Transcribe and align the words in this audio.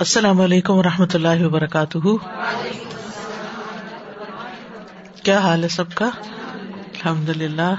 السلام 0.00 0.40
علیکم 0.40 0.74
و 0.74 0.82
رحمۃ 0.82 1.14
اللہ 1.14 1.44
وبرکاتہ۔ 1.44 1.98
کیا 5.22 5.38
حال 5.38 5.62
ہے 5.62 5.68
سب 5.68 5.94
کا؟ 5.94 6.04
الحمد 6.04 7.28
للہ 7.28 7.74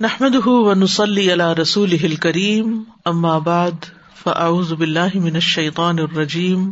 نحمد 0.00 0.46
و 0.46 0.74
نسلی 0.74 1.32
اللہ 1.32 1.52
رسول 1.52 2.16
کریم 2.16 2.82
ام 3.04 3.24
آباد 3.24 3.84
فعز 4.22 4.72
باللہ 4.72 5.08
من 5.14 5.34
الشیطان 5.34 5.98
الرجیم۔ 5.98 6.70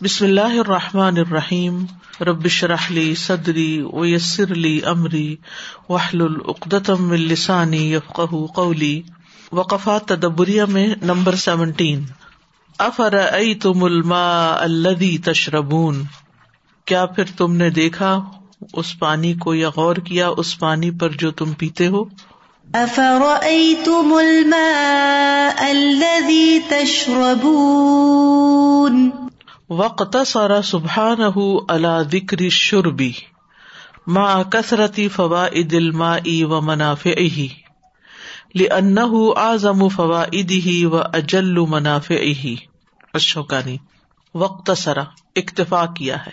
بسم 0.00 0.24
اللہ 0.24 0.58
الرحمٰن 0.58 1.18
الرحیم۔ 1.18 1.84
ربش 2.20 2.64
رحلی 2.64 3.14
صدری 3.14 3.82
ویسر 3.92 4.52
علی 4.52 4.80
عمری 4.84 5.36
وحل 5.88 6.22
العقدم 6.22 7.10
السانی 7.10 7.94
یفق 7.94 8.20
قولی۔ 8.54 9.02
وقفات 9.52 10.04
تدبریہ 10.04 10.62
میں 10.62 10.94
نمبر 11.02 11.34
سیونٹین۔ 11.34 12.04
افر 12.80 13.14
تم 13.60 13.84
الما 13.84 14.52
الدی 14.52 15.18
تشربون؟ 15.18 16.02
کیا 16.84 17.06
پھر 17.06 17.24
تم 17.36 17.56
نے 17.56 17.70
دیکھا 17.70 18.20
اس 18.72 18.98
پانی 18.98 19.34
کو 19.34 19.54
یا 19.54 19.68
غور 19.76 19.96
کیا 19.96 20.30
اس 20.36 20.58
پانی 20.58 20.90
پر 20.90 21.08
جو 21.08 21.30
تم 21.30 21.52
پیتے 21.52 21.86
ہو؟ 21.86 22.04
افر 22.72 23.22
تم 23.84 24.14
الماء 24.18 25.58
الذي 25.58 26.58
تشربون؟ 26.68 29.10
وقت 29.70 30.16
سارا 30.26 30.62
سبحان 30.62 31.16
اللہ 31.68 32.02
ذکر 32.12 32.48
شربی 32.48 33.12
ماں 34.06 34.44
کثرتی 34.44 35.08
فوائد 35.08 35.74
الماء 35.74 36.60
منافع 36.60 37.14
لأنه 38.54 39.32
اعظم 39.36 39.88
فوائده 39.88 40.88
و 40.88 41.02
اجل 41.12 41.64
منافعه۔ 41.68 42.69
اشوکانی 43.14 43.76
وقت 44.34 44.70
سرا، 44.76 45.02
اکتفا 45.36 45.86
کیا 45.86 46.26
ہے۔ 46.26 46.32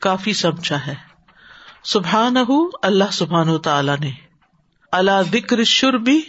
کافی 0.00 0.32
سمجھا 0.32 0.86
ہے۔ 0.86 0.94
سبحان 1.84 2.36
اللہ 2.82 3.10
سبحان 3.12 3.58
تعالی 3.58 3.92
نے۔ 4.00 4.10
اللہ 4.92 5.22
ذکر 5.32 5.64
شربی 5.64 6.20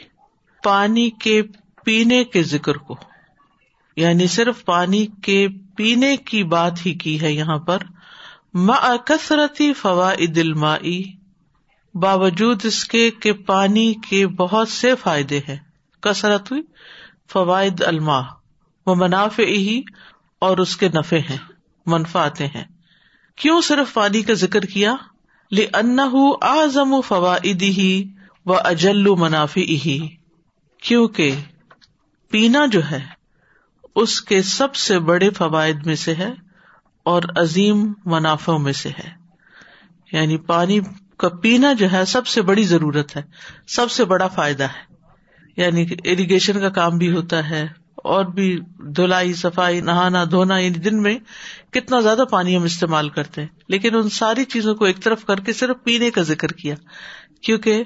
پانی 0.63 1.09
کے 1.09 1.41
پینے 1.85 2.23
کے 2.23 2.43
ذکر 2.43 2.75
کو۔ 2.75 2.95
یعنی 3.95 4.27
صرف 4.27 4.65
پانی 4.65 5.05
کے 5.05 5.47
پینے 5.75 6.17
کی 6.17 6.43
بات 6.43 6.85
ہی 6.85 6.93
کی 6.93 7.21
ہے 7.21 7.31
یہاں 7.31 7.57
پر۔ 7.57 7.77
کثرتی 9.05 9.73
فوائد 9.73 10.37
المائی 10.37 11.15
باوجود 11.93 12.65
اس 12.65 12.85
کے 12.85 13.11
کہ 13.11 13.33
پانی 13.33 13.93
کے 14.09 14.27
بہت 14.27 14.69
سے 14.69 14.95
فائدے 14.95 15.39
ہیں۔ 15.49 15.57
کثرت 16.01 16.51
ہوئی 16.51 16.63
فوائد 17.31 17.83
الما 17.83 18.40
وہ 18.85 18.95
منافع 18.95 19.43
ہی 19.43 19.81
اور 20.39 20.57
اس 20.57 20.77
کے 20.77 20.89
نفے 20.89 21.19
ہیں 21.19 21.37
منفاتے 21.85 22.47
ہیں۔ 22.47 22.63
کیوں 23.35 23.61
صرف 23.61 23.93
پانی 23.93 24.21
کا 24.21 24.33
ذکر 24.33 24.61
کیا؟ 24.61 24.95
لی 25.51 25.65
ان 25.73 25.99
آزم 26.41 27.01
فوائد 27.01 27.61
ہی 27.61 28.09
و 28.45 28.53
اجل 28.57 29.15
منافع 29.15 29.61
ہی 29.61 30.07
کیونکہ 30.81 31.35
پینا 32.29 32.65
جو 32.65 32.91
ہے، 32.91 32.99
اس 33.95 34.21
کے 34.21 34.41
سب 34.41 34.75
سے 34.75 34.99
بڑے 34.99 35.29
فوائد 35.29 35.85
میں 35.85 35.95
سے 35.95 36.15
ہے 36.15 36.29
اور 37.03 37.23
عظیم 37.35 37.93
منافع 38.05 38.57
میں 38.57 38.73
سے 38.73 38.89
ہے۔ 38.89 39.09
یعنی 40.11 40.37
پانی 40.37 40.79
کا 41.17 41.29
پینا 41.29 41.73
جو 41.73 41.91
ہے، 41.91 42.05
سب 42.05 42.27
سے 42.27 42.41
بڑی 42.41 42.63
ضرورت 42.63 43.17
ہے، 43.17 43.21
سب 43.67 43.91
سے 43.91 44.05
بڑا 44.05 44.27
فائدہ 44.27 44.63
ہے۔ 44.63 44.95
یعنی 45.57 45.85
اریگیشن 46.05 46.59
کا 46.59 46.69
کام 46.69 46.97
بھی 46.97 47.11
ہوتا 47.11 47.49
ہے 47.49 47.80
اور 48.03 48.25
بھی 48.25 48.59
دھلائی، 48.79 49.33
صفائی، 49.33 49.81
نہانا، 49.81 50.23
دھونا 50.31 50.57
یعنی 50.57 50.79
دن 50.79 51.01
میں 51.01 51.19
کتنا 51.71 51.99
زیادہ 51.99 52.23
پانی 52.31 52.57
ہم 52.57 52.63
استعمال 52.63 53.09
کرتے 53.09 53.41
ہیں۔ 53.41 53.47
لیکن 53.67 53.95
ان 53.95 54.09
ساری 54.09 54.45
چیزوں 54.45 54.75
کو 54.75 54.85
ایک 54.85 55.03
طرف 55.03 55.25
کر 55.25 55.39
کے 55.39 55.53
صرف 55.53 55.75
پینے 55.83 56.11
کا 56.11 56.21
ذکر 56.21 56.47
کیا، 56.47 56.75
کیونکہ 57.41 57.83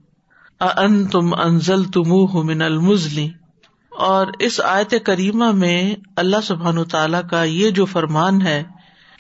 أأنتم 0.63 1.35
أنزلتموه 1.35 2.43
من 2.43 2.63
المزن؟ 2.63 3.27
اور 3.91 4.27
اس 4.39 4.61
آیت 4.65 4.95
کریمہ 5.05 5.53
میں 5.53 5.95
اللہ 6.17 6.37
سبحان 6.43 6.85
تعالیٰ 6.85 7.21
کا 7.31 7.43
یہ 7.43 7.71
جو 7.71 7.85
فرمان 7.85 8.43
ہے 8.43 8.65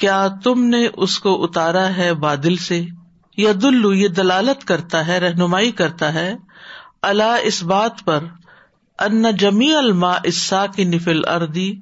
کیا 0.01 0.29
تم 0.45 0.65
نے 0.65 0.87
اس 0.97 1.19
کو 1.19 1.45
اتارا 1.45 1.97
ہے 1.97 2.15
بادل 2.15 2.57
سے؟ 2.57 2.87
یا 3.37 3.53
دلو 3.63 3.93
یہ 3.93 4.09
دلالت 4.09 4.65
کرتا 4.65 5.07
ہے، 5.07 5.19
رہنمائی 5.19 5.71
کرتا 5.71 6.15
ہے۔ 6.15 6.35
اللہ 7.03 7.37
اس 7.43 7.63
بات 7.63 8.05
پر، 8.05 8.25
ان 8.99 9.25
جمی 9.39 9.75
الما 9.75 10.13
اسا 10.25 10.67
کی 10.67 10.85
نفل 10.85 11.29
اردی 11.29 11.81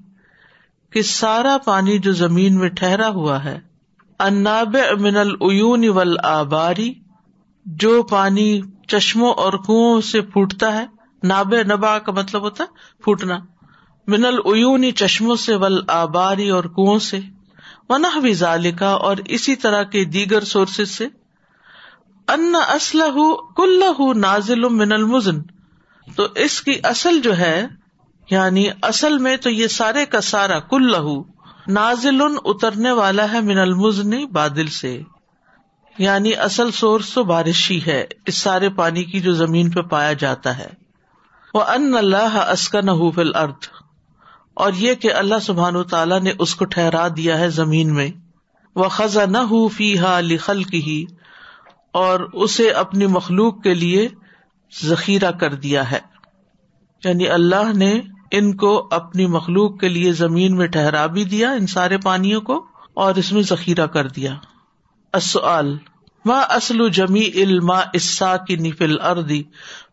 کہ 0.90 1.02
سارا 1.02 1.56
پانی 1.64 1.98
جو 1.98 2.12
زمین 2.12 2.58
میں 2.58 2.68
ٹھہرا 2.68 3.08
ہوا 3.08 3.44
ہے۔ 3.44 3.60
اناب 4.18 4.76
من 5.00 5.16
العیون 5.16 5.88
ول 5.88 6.16
آباری 6.22 6.94
جو 7.66 8.02
پانی 8.02 8.60
چشموں 8.88 9.32
اور 9.32 9.52
کنو 9.52 10.00
سے 10.00 10.20
پھوٹتا 10.20 10.72
ہے۔ 10.72 10.86
ناب 11.22 11.54
نبا 11.54 11.98
کا 11.98 12.12
مطلب 12.12 12.42
ہوتا 12.42 12.64
ہے 12.64 13.02
پھوٹنا۔ 13.02 13.38
من 14.06 14.24
العیونی 14.24 14.90
چشموں 14.90 15.36
سے 15.36 15.54
ول 15.54 15.80
آباری 15.88 16.48
اور 16.48 16.64
کنو 16.64 16.98
سے۔ 16.98 17.20
منہ 17.88 18.18
بھی 18.20 18.34
ذالکا، 18.34 18.88
اور 18.88 19.16
اسی 19.24 19.56
طرح 19.56 19.82
کے 19.82 20.04
دیگر 20.04 20.44
سورسز 20.44 20.90
سے، 20.90 21.06
ان 22.28 22.54
اسلح 22.74 23.16
کل 23.56 23.82
نازل 24.20 24.68
من 24.68 24.92
المزن۔ 24.92 25.42
تو 26.16 26.26
اس 26.34 26.62
کی 26.62 26.80
اصل 26.82 27.20
جو 27.20 27.36
ہے 27.36 27.66
یعنی 28.30 28.68
اصل 28.82 29.18
میں 29.18 29.36
تو 29.36 29.50
یہ 29.50 29.66
سارے 29.66 30.06
کا 30.06 30.20
سارا 30.20 30.58
کل 30.58 30.90
لہو 30.90 31.22
نازل 31.68 32.20
اترنے 32.44 32.90
والا 32.90 33.32
ہے 33.32 33.40
من 33.40 33.58
المزنی 33.58 34.26
بادل 34.26 34.66
سے۔ 34.66 35.02
یعنی 35.98 36.34
اصل 36.34 36.70
سورس 36.70 37.14
تو 37.14 37.24
بارش 37.24 37.70
ہی 37.70 37.80
ہے، 37.86 38.04
اس 38.26 38.38
سارے 38.38 38.68
پانی 38.68 39.04
کی 39.04 39.20
جو 39.20 39.32
زمین 39.32 39.70
پہ 39.70 39.80
پایا 39.80 40.12
جاتا 40.12 40.58
ہے۔ 40.58 40.68
وہ 41.54 41.62
ان 41.62 41.94
اللہ 41.98 42.36
اسکن 42.52 43.10
فل 43.14 43.34
ارتھ 43.34 43.68
اور 44.58 44.72
یہ 44.72 44.94
کہ 44.94 45.12
اللہ 45.12 45.34
سبحان 45.42 45.82
تعالیٰ 45.82 46.20
نے 46.20 46.32
اس 46.38 46.54
کو 46.54 46.64
ٹھہرا 46.64 47.08
دیا 47.16 47.38
ہے 47.38 47.50
زمین 47.50 47.94
میں۔ 47.94 48.10
وہ 48.76 48.88
خزا 48.88 49.24
نہ 49.24 49.38
ہو 49.38 49.68
فی 49.68 49.98
ہا 49.98 50.20
لخل 50.20 50.62
کی 50.62 51.06
اور 51.92 52.20
اسے 52.20 52.70
اپنی 52.70 53.06
مخلوق 53.06 53.62
کے 53.62 53.74
لیے 53.74 54.08
ذخیرہ 54.84 55.30
کر 55.30 55.54
دیا 55.54 55.90
ہے۔ 55.90 55.98
یعنی 57.04 57.28
اللہ 57.28 57.72
نے 57.76 58.00
ان 58.30 58.56
کو 58.56 58.88
اپنی 58.90 59.26
مخلوق 59.26 59.78
کے 59.78 59.88
لیے 59.88 60.12
زمین 60.12 60.56
میں 60.56 60.66
ٹھہرا 60.66 61.06
بھی 61.06 61.24
دیا، 61.24 61.50
ان 61.50 61.66
سارے 61.66 61.98
پانیوں 61.98 62.40
کو، 62.40 62.66
اور 62.94 63.14
اس 63.14 63.32
میں 63.32 63.42
ذخیرہ 63.42 63.86
کر 63.86 64.08
دیا۔ 64.08 64.34
اصل 65.12 65.76
ماں 66.24 66.42
اسلو 66.56 66.88
جمی 66.88 67.30
علما 67.34 67.80
اسا 67.92 68.36
کی 68.36 68.56
نفل 68.56 69.00
اردی 69.00 69.42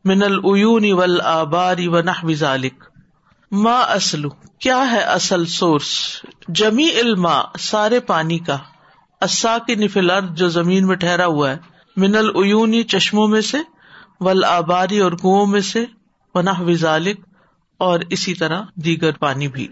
من 0.05 0.23
العیون 0.23 0.91
ول 0.91 1.21
آباری 1.23 1.87
و 1.87 2.01
نہ 2.01 2.33
ذالک 2.33 2.94
ماں 3.51 3.83
اسلو 3.83 4.29
کیا 4.59 4.91
ہے 4.91 4.99
اصل 4.99 5.45
سورس 5.45 6.21
جمی 6.47 6.89
علما، 6.89 7.41
سارے 7.59 7.99
پانی 7.99 8.39
کا۔ 8.39 8.57
اصا 9.21 9.57
کی 9.67 9.75
نفل 9.75 10.11
ارد 10.11 10.37
جو 10.37 10.47
زمین 10.47 10.87
میں 10.87 10.95
ٹھہرا 10.95 11.25
ہوا 11.25 11.51
ہے، 11.51 11.57
من 11.97 12.15
العیونی 12.15 12.83
چشموں 12.83 13.27
میں 13.27 13.41
سے 13.41 13.57
ول 14.19 14.43
آباری 14.43 14.99
اور 14.99 15.11
کنو 15.11 15.45
میں 15.45 15.61
سے 15.61 15.85
پناہ 16.33 16.61
وزالک 16.61 17.19
اور 17.77 17.99
اسی 18.09 18.33
طرح 18.33 18.61
دیگر 18.75 19.11
پانی 19.11 19.47
بھی۔ 19.47 19.67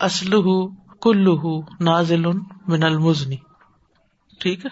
اسلح 0.00 0.66
کلو 1.00 1.60
نازل 1.80 2.26
من 2.66 2.82
المزنی 2.82 3.36
ٹھیک 4.40 4.64
ہے؟ 4.64 4.70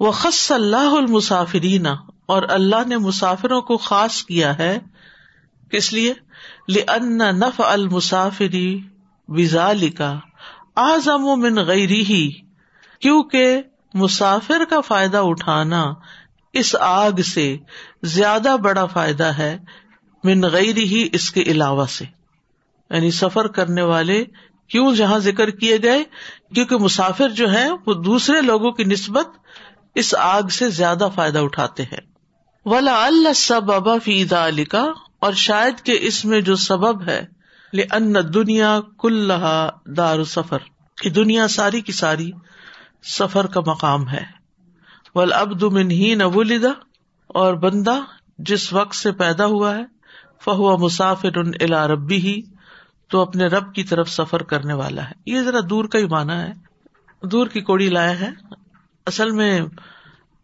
وہ 0.00 0.10
خص 0.10 0.52
اللہ 0.52 0.76
المسافرین 0.76 1.86
اور 2.26 2.42
اللہ 2.48 2.86
نے 2.86 2.98
مسافروں 2.98 3.60
کو 3.60 3.76
خاص 3.76 4.24
کیا 4.24 4.58
ہے 4.58 4.78
کس 5.70 5.92
لیے؟ 5.92 6.14
لن 6.68 7.18
نف 7.18 7.60
المسافری 7.60 8.80
وزال 9.28 9.88
کا 9.90 10.18
آزم 10.74 11.40
من 11.40 11.58
غیری 11.58 12.00
ہی 12.00 12.30
کیونکہ 13.00 13.62
مسافر 13.94 14.64
کا 14.70 14.80
فائدہ 14.80 15.16
اٹھانا 15.16 15.92
اس 16.52 16.76
آگ 16.80 17.20
سے 17.20 17.56
زیادہ 18.02 18.56
بڑا 18.62 18.86
فائدہ 18.86 19.24
ہے 19.24 19.58
من 20.24 20.40
غیر 20.40 20.76
ہی 20.76 21.08
اس 21.12 21.30
کے 21.30 21.42
علاوہ 21.42 21.86
سے۔ 21.86 22.04
یعنی 22.90 23.10
سفر 23.10 23.48
کرنے 23.48 23.82
والے 23.82 24.24
کیوں 24.68 24.94
جہاں 24.94 25.18
ذکر 25.18 25.50
کیے 25.50 25.78
گئے؟ 25.82 26.04
کیونکہ 26.54 26.76
مسافر 26.76 27.28
جو 27.28 27.52
ہے 27.52 27.68
وہ 27.86 27.94
دوسرے 27.94 28.40
لوگوں 28.40 28.72
کی 28.72 28.84
نسبت 28.84 29.28
اس 29.94 30.14
آگ 30.18 30.42
سے 30.42 30.70
زیادہ 30.70 31.08
فائدہ 31.14 31.38
اٹھاتے 31.38 31.82
ہیں۔ 31.82 32.00
ولا 32.64 33.04
اللہ 33.04 33.32
سب 33.32 33.72
ابا 33.72 33.98
فیدا 34.04 34.48
علی 34.48 34.64
کا 34.64 34.86
اور 35.20 35.32
شاید 35.32 35.82
کہ 35.82 35.98
اس 36.00 36.24
میں 36.24 36.40
جو 36.40 36.56
سبب 36.56 37.08
ہے 37.08 37.26
ان 37.72 38.14
دنیا 38.34 38.80
کل 38.98 39.30
دار 39.96 40.24
سفر۔ 40.24 40.58
کی 41.02 41.10
دنیا 41.10 41.48
ساری 41.48 41.80
کی 41.80 41.92
ساری 41.92 42.30
سفر 43.02 43.46
کا 43.46 43.60
مقام 43.66 44.08
ہے۔ 44.08 44.24
ول 45.14 45.32
ابد 45.32 45.62
من 45.62 45.90
ہی 45.90 46.14
نولیدا 46.14 46.68
اور 47.26 47.54
بندہ 47.54 48.00
جس 48.38 48.72
وقت 48.72 48.94
سے 48.94 49.12
پیدا 49.12 49.46
ہوا 49.46 49.74
ہے 49.74 49.84
فہو 50.44 50.78
مسافر 50.78 51.38
ان 51.38 51.50
الا 51.60 51.88
ربی 51.88 52.16
ہی 52.16 52.42
تو 53.08 53.20
اپنے 53.20 53.46
رب 53.46 53.74
کی 53.74 53.84
طرف 53.84 54.10
سفر 54.10 54.42
کرنے 54.42 54.74
والا 54.74 55.04
ہے۔ 55.04 55.12
یہ 55.26 55.42
ذرا 55.42 55.58
دور 55.70 55.84
کا 55.84 55.98
ہی 55.98 56.06
مانا 56.06 56.46
ہے۔ 56.46 56.52
دور 57.22 57.46
کی 57.46 57.60
کوڑی 57.60 57.88
لایا 57.88 58.20
ہے 58.20 58.30
اصل 59.06 59.30
میں 59.30 59.60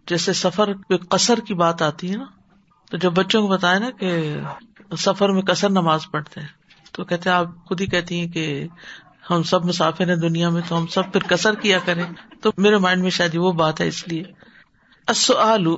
جیسے 0.06 0.32
سفر 0.32 0.72
پہ 0.88 0.96
قصر 0.96 1.38
کی 1.46 1.54
بات 1.54 1.82
آتی 1.82 2.10
ہے 2.10 2.16
نا 2.16 2.24
تو 2.90 2.96
جب 2.96 3.12
بچوں 3.12 3.42
کو 3.42 3.48
بتایا 3.48 3.78
نا 3.78 3.90
کہ 3.90 4.36
سفر 4.98 5.28
میں 5.28 5.42
کثر 5.42 5.70
نماز 5.70 6.00
پڑھتے 6.10 6.40
ہیں، 6.40 6.48
تو 6.92 7.04
کہتے 7.04 7.30
آپ 7.30 7.46
خود 7.64 7.80
ہی 7.80 7.86
کہتی 7.86 8.20
ہیں 8.20 8.26
کہ 8.26 8.66
ہم 9.30 9.42
سب 9.42 9.64
مسافر 9.64 10.08
ہیں 10.08 10.16
دنیا 10.16 10.48
میں، 10.48 10.62
تو 10.68 10.78
ہم 10.78 10.86
سب 10.86 11.12
پھر 11.12 11.20
کثر 11.20 11.54
کیا 11.54 11.78
کریں۔ 11.84 12.04
تو 12.40 12.52
میرے 12.58 12.78
مائنڈ 12.78 13.02
میں 13.02 13.10
شاید 13.10 13.36
وہ 13.36 13.52
بات 13.52 13.80
ہے، 13.80 13.88
اس 13.88 14.08
لیے۔ 14.08 14.22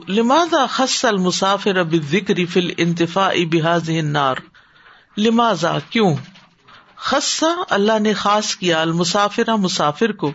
لماز 0.08 0.54
خس 0.70 1.04
المسافر 1.04 1.76
اب 1.76 1.94
ذکری 2.10 2.46
فل 2.46 2.70
انتفا 2.76 3.30
بحاظ 3.52 3.90
نار 3.90 4.34
لمازا 5.16 5.78
کیوں؟ 5.90 6.14
خصا 6.96 7.54
اللہ 7.70 7.98
نے 7.98 8.12
خاص 8.12 8.54
کیا 8.56 8.80
المسافر 8.82 9.54
مسافر 9.56 10.12
کو 10.12 10.32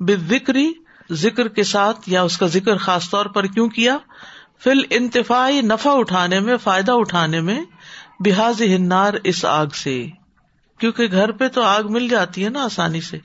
بکری 0.00 0.72
ذکر 1.12 1.48
کے 1.48 1.62
ساتھ، 1.62 2.08
یا 2.08 2.22
اس 2.22 2.38
کا 2.38 2.46
ذکر 2.46 2.76
خاص 2.76 3.10
طور 3.10 3.26
پر 3.26 3.46
کیوں 3.46 3.68
کیا؟ 3.68 3.98
فل 4.64 4.78
انتفاعی 4.90 5.60
نفع 5.60 5.90
اٹھانے 5.90 6.40
میں، 6.40 6.56
فائدہ 6.56 6.92
اٹھانے 6.92 7.40
میں 7.40 7.64
بحاظ 8.20 8.62
ہنار 8.62 9.14
اس 9.24 9.44
آگ 9.44 9.66
سے۔ 9.66 10.06
کیونکہ 10.78 11.06
گھر 11.10 11.32
پہ 11.32 11.48
تو 11.48 11.62
آگ 11.62 11.82
مل 11.82 12.08
جاتی 12.08 12.44
ہے 12.44 12.48
نا 12.48 12.64
آسانی 12.64 13.00
سے۔ 13.00 13.18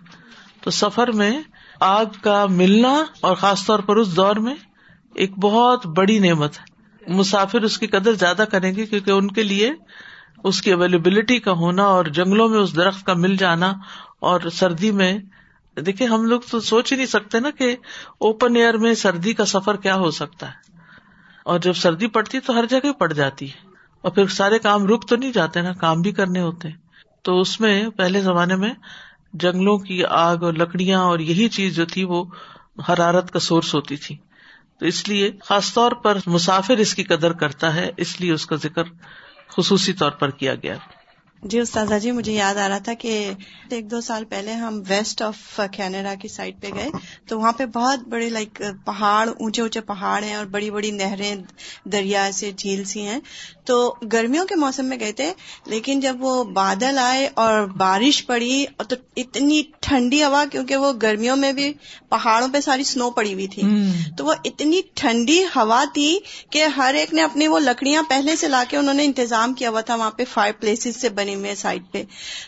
تو 0.61 0.71
سفر 0.71 1.11
میں 1.11 1.41
آگ 1.79 2.05
کا 2.21 2.45
ملنا 2.49 3.03
اور 3.21 3.35
خاص 3.35 3.65
طور 3.65 3.79
پر 3.79 3.95
اس 3.95 4.15
دور 4.15 4.35
میں 4.35 4.55
ایک 5.15 5.37
بہت 5.39 5.85
بڑی 5.85 6.19
نعمت 6.19 6.59
ہے۔ 6.59 6.71
مسافر 7.07 7.61
اس 7.61 7.77
کی 7.77 7.87
قدر 7.87 8.13
زیادہ 8.13 8.45
کریں 8.51 8.75
گے 8.75 8.85
کیونکہ 8.85 9.11
ان 9.11 9.27
کے 9.27 9.43
لیے 9.43 9.71
اس 10.43 10.61
کی 10.61 10.71
اویلیبلٹی 10.71 11.39
کا 11.39 11.51
ہونا 11.51 11.83
اور 11.83 12.05
جنگلوں 12.05 12.49
میں 12.49 12.59
اس 12.59 12.75
درخت 12.75 13.05
کا 13.05 13.13
مل 13.13 13.35
جانا 13.35 13.73
اور 14.19 14.41
سردی 14.53 14.91
میں 14.91 15.17
دیکھیے 15.79 16.07
ہم 16.07 16.25
لوگ 16.25 16.41
تو 16.51 16.59
سوچ 16.59 16.91
ہی 16.91 16.97
نہیں 16.97 17.07
سکتے 17.07 17.39
نا 17.39 17.49
کہ 17.49 17.75
اوپن 18.17 18.55
ایئر 18.55 18.73
میں 18.73 18.93
سردی 18.93 19.33
کا 19.33 19.45
سفر 19.45 19.75
کیا 19.75 19.95
ہو 19.95 20.11
سکتا 20.11 20.47
ہے۔ 20.47 20.70
اور 21.45 21.59
جب 21.59 21.73
سردی 21.73 22.07
پڑتی 22.07 22.39
تو 22.39 22.53
ہر 22.53 22.65
جگہ 22.65 22.91
پڑ 22.91 23.13
جاتی 23.13 23.49
ہے۔ 23.49 23.67
اور 24.01 24.11
پھر 24.11 24.27
سارے 24.27 24.59
کام 24.59 24.85
رک 24.85 25.07
تو 25.07 25.15
نہیں 25.15 25.31
جاتے 25.31 25.61
نا، 25.61 25.73
کام 25.73 26.01
بھی 26.01 26.11
کرنے 26.11 26.41
ہوتے۔ 26.41 26.69
تو 27.21 27.41
اس 27.41 27.59
میں 27.59 27.89
پہلے 27.89 28.21
زمانے 28.21 28.55
میں 28.55 28.73
جنگلوں 29.33 29.77
کی 29.77 30.05
آگ 30.05 30.37
اور 30.37 30.53
لکڑیاں 30.53 30.99
اور 30.99 31.19
یہی 31.19 31.49
چیز 31.49 31.75
جو 31.75 31.85
تھی 31.85 32.03
وہ 32.03 32.25
حرارت 32.89 33.31
کا 33.31 33.39
سورس 33.39 33.75
ہوتی 33.75 33.97
تھی۔ 33.97 34.17
تو 34.79 34.85
اس 34.85 35.07
لیے 35.07 35.31
خاص 35.45 35.73
طور 35.73 35.91
پر 35.91 36.17
مسافر 36.25 36.77
اس 36.77 36.95
کی 36.95 37.03
قدر 37.03 37.33
کرتا 37.33 37.75
ہے، 37.75 37.91
اس 37.97 38.21
لیے 38.21 38.31
اس 38.31 38.45
کا 38.45 38.55
ذکر 38.55 38.83
خصوصی 39.57 39.93
طور 39.93 40.11
پر 40.11 40.29
کیا 40.29 40.55
گیا۔ 40.55 40.75
جی 41.43 41.59
استاذہ 41.59 41.93
جی 41.99 42.11
مجھے 42.11 42.33
یاد 42.33 42.55
آ 42.55 42.67
رہا 42.69 42.77
تھا 42.77 42.93
کہ 42.93 43.31
ایک 43.69 43.91
دو 43.91 44.01
سال 44.01 44.25
پہلے 44.25 44.53
ہم 44.53 44.81
ویسٹ 44.89 45.21
آف 45.21 45.59
کینیڈا 45.71 46.13
کی 46.15 46.27
سائڈ 46.27 46.61
پہ 46.61 46.69
گئے 46.75 46.89
تو 47.27 47.39
وہاں 47.39 47.51
پہ 47.51 47.65
بہت 47.65 47.99
بڑے 48.07 48.29
لائک 48.29 48.61
پہاڑ 48.85 49.29
اونچے 49.29 49.61
اونچے 49.61 49.81
پہاڑ 49.81 50.23
ہیں 50.23 50.35
اور 50.35 50.45
بڑی 50.45 50.69
بڑی 50.71 50.91
نہریں 50.91 51.35
دریا 51.85 52.29
سے 52.33 52.51
جھیل 52.51 52.83
سی 52.83 53.01
ہیں۔ 53.01 53.19
تو 53.65 53.95
گرمیوں 54.13 54.45
کے 54.45 54.55
موسم 54.55 54.85
میں 54.85 54.99
گئے 54.99 55.11
تھے 55.11 55.31
لیکن 55.65 55.99
جب 55.99 56.15
وہ 56.19 56.43
بادل 56.43 56.97
آئے 56.99 57.29
اور 57.33 57.65
بارش 57.77 58.25
پڑی 58.25 58.65
تو 58.89 58.95
اتنی 59.15 59.61
ٹھنڈی 59.79 60.23
ہوا 60.23 60.43
کیونکہ 60.51 60.75
وہ 60.75 60.91
گرمیوں 61.01 61.35
میں 61.35 61.53
بھی 61.53 61.73
پہاڑوں 62.09 62.47
پہ 62.53 62.59
ساری 62.59 62.83
سنو 62.83 63.09
پڑی 63.11 63.33
ہوئی 63.33 63.47
تھی۔ 63.47 63.61
تو 64.17 64.25
وہ 64.25 64.33
اتنی 64.45 64.81
ٹھنڈی 64.93 65.43
ہوا 65.55 65.83
تھی 65.93 66.19
کہ 66.49 66.63
ہر 66.77 66.93
ایک 66.93 67.13
نے 67.13 67.23
اپنی 67.23 67.47
وہ 67.47 67.59
لکڑیاں 67.59 68.03
پہلے 68.09 68.35
سے 68.35 68.47
لا 68.47 68.63
کے 68.69 68.77
انہوں 68.77 68.93
نے 68.93 69.05
انتظام 69.05 69.53
کیا 69.53 69.69
ہوا 69.69 69.81
تھا۔ 69.81 69.95
وہاں 69.95 70.11
پہ 70.11 70.23
فائر 70.33 70.53
پلیسز 70.59 71.01
سے 71.01 71.09
بنی 71.31 71.41
ہوئے 71.41 71.55
سائڈ 71.55 71.83
پہ۔ 71.91 72.03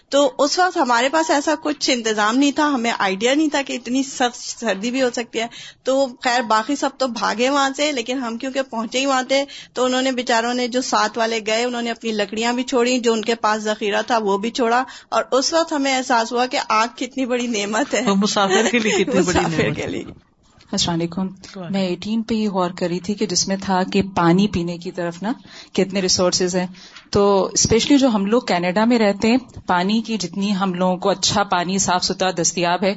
تو 0.10 0.32
اس 0.38 0.60
وقت 0.60 0.78
ہمارے 0.78 1.10
پاس 1.10 1.32
ایسا 1.32 1.54
کچھ 1.64 1.90
انتظام 1.94 2.38
نہیں 2.38 2.52
تھا 2.52 2.68
ہمیں 2.68 2.92
آئیڈیا 3.00 3.34
نہیں 3.34 3.50
تھا 3.50 3.62
کہ 3.62 3.74
اتنی 3.74 4.04
سخت 4.04 4.60
سردی 4.60 4.92
بھی 4.92 5.02
ہو 5.02 5.10
سکتی 5.16 5.40
ہے۔ 5.40 5.48
تو 5.84 6.08
خیر 6.24 6.42
باقی 6.42 6.76
سب 6.76 6.90
تو 6.98 7.08
بھاگے 7.08 7.50
وہاں 7.50 7.70
سے 7.78 7.92
لیکن 7.92 8.18
ہم 8.18 8.38
کیونکہ 8.38 8.62
پہنچے 8.62 9.00
ہی 9.00 9.06
وہاں 9.06 9.24
تھے 9.24 9.46
تو 9.74 9.86
انہوں 9.86 10.02
نے 10.02 10.12
بےچاروں 10.12 10.54
نے 10.54 10.68
جو 10.68 10.82
ساتھ 10.82 11.18
والے 11.18 11.40
گئے 11.48 11.64
انہوں 11.64 11.82
نے 11.82 11.92
اپنی 11.92 12.12
لکڑیاں 12.12 12.54
بھی 12.54 12.64
چھوڑی 12.64 13.00
جو 13.00 13.14
ان 13.14 13.22
کے 13.22 13.36
پاس 13.36 13.62
ذخیرہ 13.62 14.02
تھا 14.02 14.18
وہ 14.18 14.38
بھی 14.38 14.52
چھوڑا۔ 14.52 14.84
اور 15.10 15.24
اس 15.32 15.54
وقت 15.54 15.74
ہمیں 15.74 15.98
احساس 15.98 16.32
ہوا 16.32 16.46
کہ 16.46 16.60
آگ 16.70 16.88
کتنی 16.96 17.26
بڑی 17.26 17.48
نعمت 17.48 17.94
ہے۔ 17.94 18.02
مسافر 18.02 18.68
کے 18.72 18.80
لیے 18.80 19.04
کتنی 19.04 19.22
بڑی 19.22 19.72
کے 19.76 19.88
لیے۔ 19.88 20.33
السلام 20.74 21.00
علیکم۔ 21.00 21.28
میں 21.70 21.88
ایٹین 21.88 22.22
پہ 22.22 22.36
یہ 22.36 22.50
غور 22.50 22.72
کری 22.72 23.00
تھی 23.00 23.14
کہ 23.14 23.26
جس 23.26 23.48
میں 23.48 23.56
تھا 23.62 23.84
کہ 23.94 24.02
پانی 24.16 24.48
پینے 24.48 24.78
کی 24.78 24.92
طرف 24.92 25.24
نا 25.24 25.32
کتنے 25.74 26.02
ریسورسز 26.02 26.56
ہیں۔ 26.56 26.68
تو 27.12 27.50
اسپیشلی 27.54 27.98
جو 27.98 28.08
ہم 28.08 28.26
لوگ 28.26 28.42
کینیڈا 28.42 28.86
میں 28.86 29.00
رہتے 29.00 29.28
ہیں 29.28 29.38
پانی 29.68 30.02
کی 30.02 30.18
جتنی 30.18 30.56
ہم 30.56 30.74
لوگوں 30.74 30.98
کو 30.98 31.10
اچھا 31.10 31.44
پانی 31.44 31.78
صاف 31.78 32.04
ستھرا 32.04 32.32
دستیاب 32.42 32.84
ہے 32.84 32.94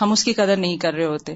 ہم 0.00 0.12
اس 0.12 0.24
کی 0.24 0.32
قدر 0.32 0.56
نہیں 0.56 0.76
کر 0.76 0.94
رہے 0.94 1.04
ہوتے۔ 1.04 1.34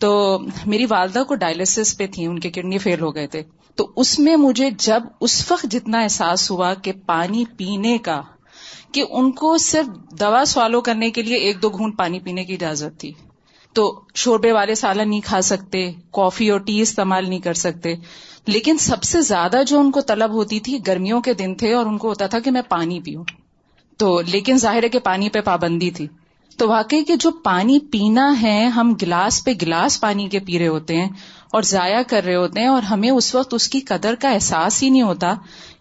تو 0.00 0.38
میری 0.66 0.86
والدہ 0.88 1.22
کو 1.28 1.34
ڈائلسس 1.34 1.98
پہ 1.98 2.06
تھی 2.06 2.26
ان 2.26 2.38
کے 2.38 2.50
کڈنی 2.50 2.78
فیل 2.78 3.00
ہو 3.00 3.14
گئے 3.14 3.26
تھے۔ 3.26 3.42
تو 3.74 3.92
اس 3.96 4.18
میں 4.18 4.36
مجھے 4.36 4.70
جب 4.78 5.02
اس 5.20 5.52
وقت 5.52 5.66
جتنا 5.70 6.00
احساس 6.00 6.50
ہوا 6.50 6.74
کہ 6.74 6.92
پانی 7.06 7.44
پینے 7.56 7.98
کا 7.98 8.20
کہ 8.92 9.04
ان 9.10 9.30
کو 9.32 9.58
صرف 9.58 10.18
دوا 10.20 10.44
سوالو 10.46 10.80
کرنے 10.80 11.10
کے 11.10 11.22
لیے 11.22 11.36
ایک 11.36 11.62
دو 11.62 11.70
گھونٹ 11.70 11.98
پانی 11.98 12.18
پینے 12.20 12.44
کی 12.44 12.54
اجازت 12.54 13.00
تھی۔ 13.00 13.12
تو 13.74 14.00
شوربے 14.14 14.52
والے 14.52 14.74
سالن 14.74 15.10
نہیں 15.10 15.20
کھا 15.20 15.40
سکتے 15.40 15.92
کافی 16.10 16.50
اور 16.50 16.60
ٹی 16.60 16.80
استعمال 16.80 17.28
نہیں 17.28 17.38
کر 17.38 17.54
سکتے۔ 17.54 17.94
لیکن 18.46 18.78
سب 18.78 19.02
سے 19.02 19.20
زیادہ 19.20 19.62
جو 19.66 19.80
ان 19.80 19.90
کو 19.90 20.00
طلب 20.00 20.32
ہوتی 20.32 20.60
تھی، 20.60 20.78
گرمیوں 20.86 21.20
کے 21.20 21.34
دن 21.34 21.54
تھے 21.54 21.74
اور 21.74 21.86
ان 21.86 21.98
کو 21.98 22.08
ہوتا 22.08 22.26
تھا 22.26 22.38
کہ 22.38 22.50
میں 22.50 22.62
پانی 22.68 23.00
پیوں۔ 23.00 23.24
تو 23.96 24.20
لیکن 24.20 24.56
ظاہر 24.56 24.82
ہے 24.82 24.88
کہ 24.88 24.98
پانی 24.98 25.28
پہ 25.28 25.40
پابندی 25.40 25.90
تھی۔ 25.90 26.06
تو 26.56 26.68
واقعی 26.68 27.04
کہ 27.04 27.16
جو 27.16 27.30
پانی 27.30 27.78
پینا 27.78 28.42
ہے، 28.42 28.66
ہم 28.66 28.94
گلاس 29.02 29.44
پہ 29.44 29.52
گلاس 29.62 30.00
پانی 30.00 30.28
کے 30.28 30.38
پی 30.38 30.58
رہے 30.58 30.68
ہوتے 30.68 30.96
ہیں 30.96 31.08
اور 31.52 31.62
ضائع 31.62 32.02
کر 32.02 32.24
رہے 32.24 32.36
ہوتے 32.36 32.60
ہیں 32.60 32.68
اور 32.68 32.82
ہمیں 32.82 33.10
اس 33.10 33.34
وقت 33.34 33.54
اس 33.54 33.68
کی 33.68 33.80
قدر 33.80 34.14
کا 34.14 34.30
احساس 34.30 34.82
ہی 34.82 34.90
نہیں 34.90 35.02
ہوتا 35.02 35.34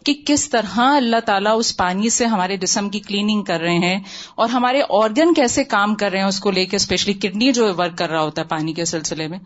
کہ 0.06 0.14
کس 0.26 0.50
طرح 0.50 0.80
اللہ 0.80 1.20
تعالیٰ 1.26 1.58
اس 1.58 1.78
پانی 1.78 2.10
سے 2.10 2.26
ہمارے 2.26 2.58
جسم 2.58 2.90
کی 2.90 3.00
کلیننگ 3.00 3.44
کر 3.44 3.60
رہے 3.60 3.78
ہیں 3.78 4.00
اور 4.36 4.50
ہمارے 4.50 4.82
آرگن 4.90 5.34
کیسے 5.34 5.64
کام 5.64 5.96
کر 5.96 6.12
رہے 6.12 6.20
ہیں 6.20 6.26
اس 6.26 6.40
کو 6.40 6.52
لے 6.52 6.66
کے 6.66 6.76
اسپیشلی 6.76 7.14
کڈنی 7.14 7.52
جو 7.52 7.74
ورک 7.78 7.98
کر 7.98 8.10
رہا 8.10 8.22
ہوتا 8.22 8.42
ہے 8.42 8.48
پانی 8.48 8.74
کے 8.74 8.86
سلسلے 8.86 9.28
میں 9.28 9.40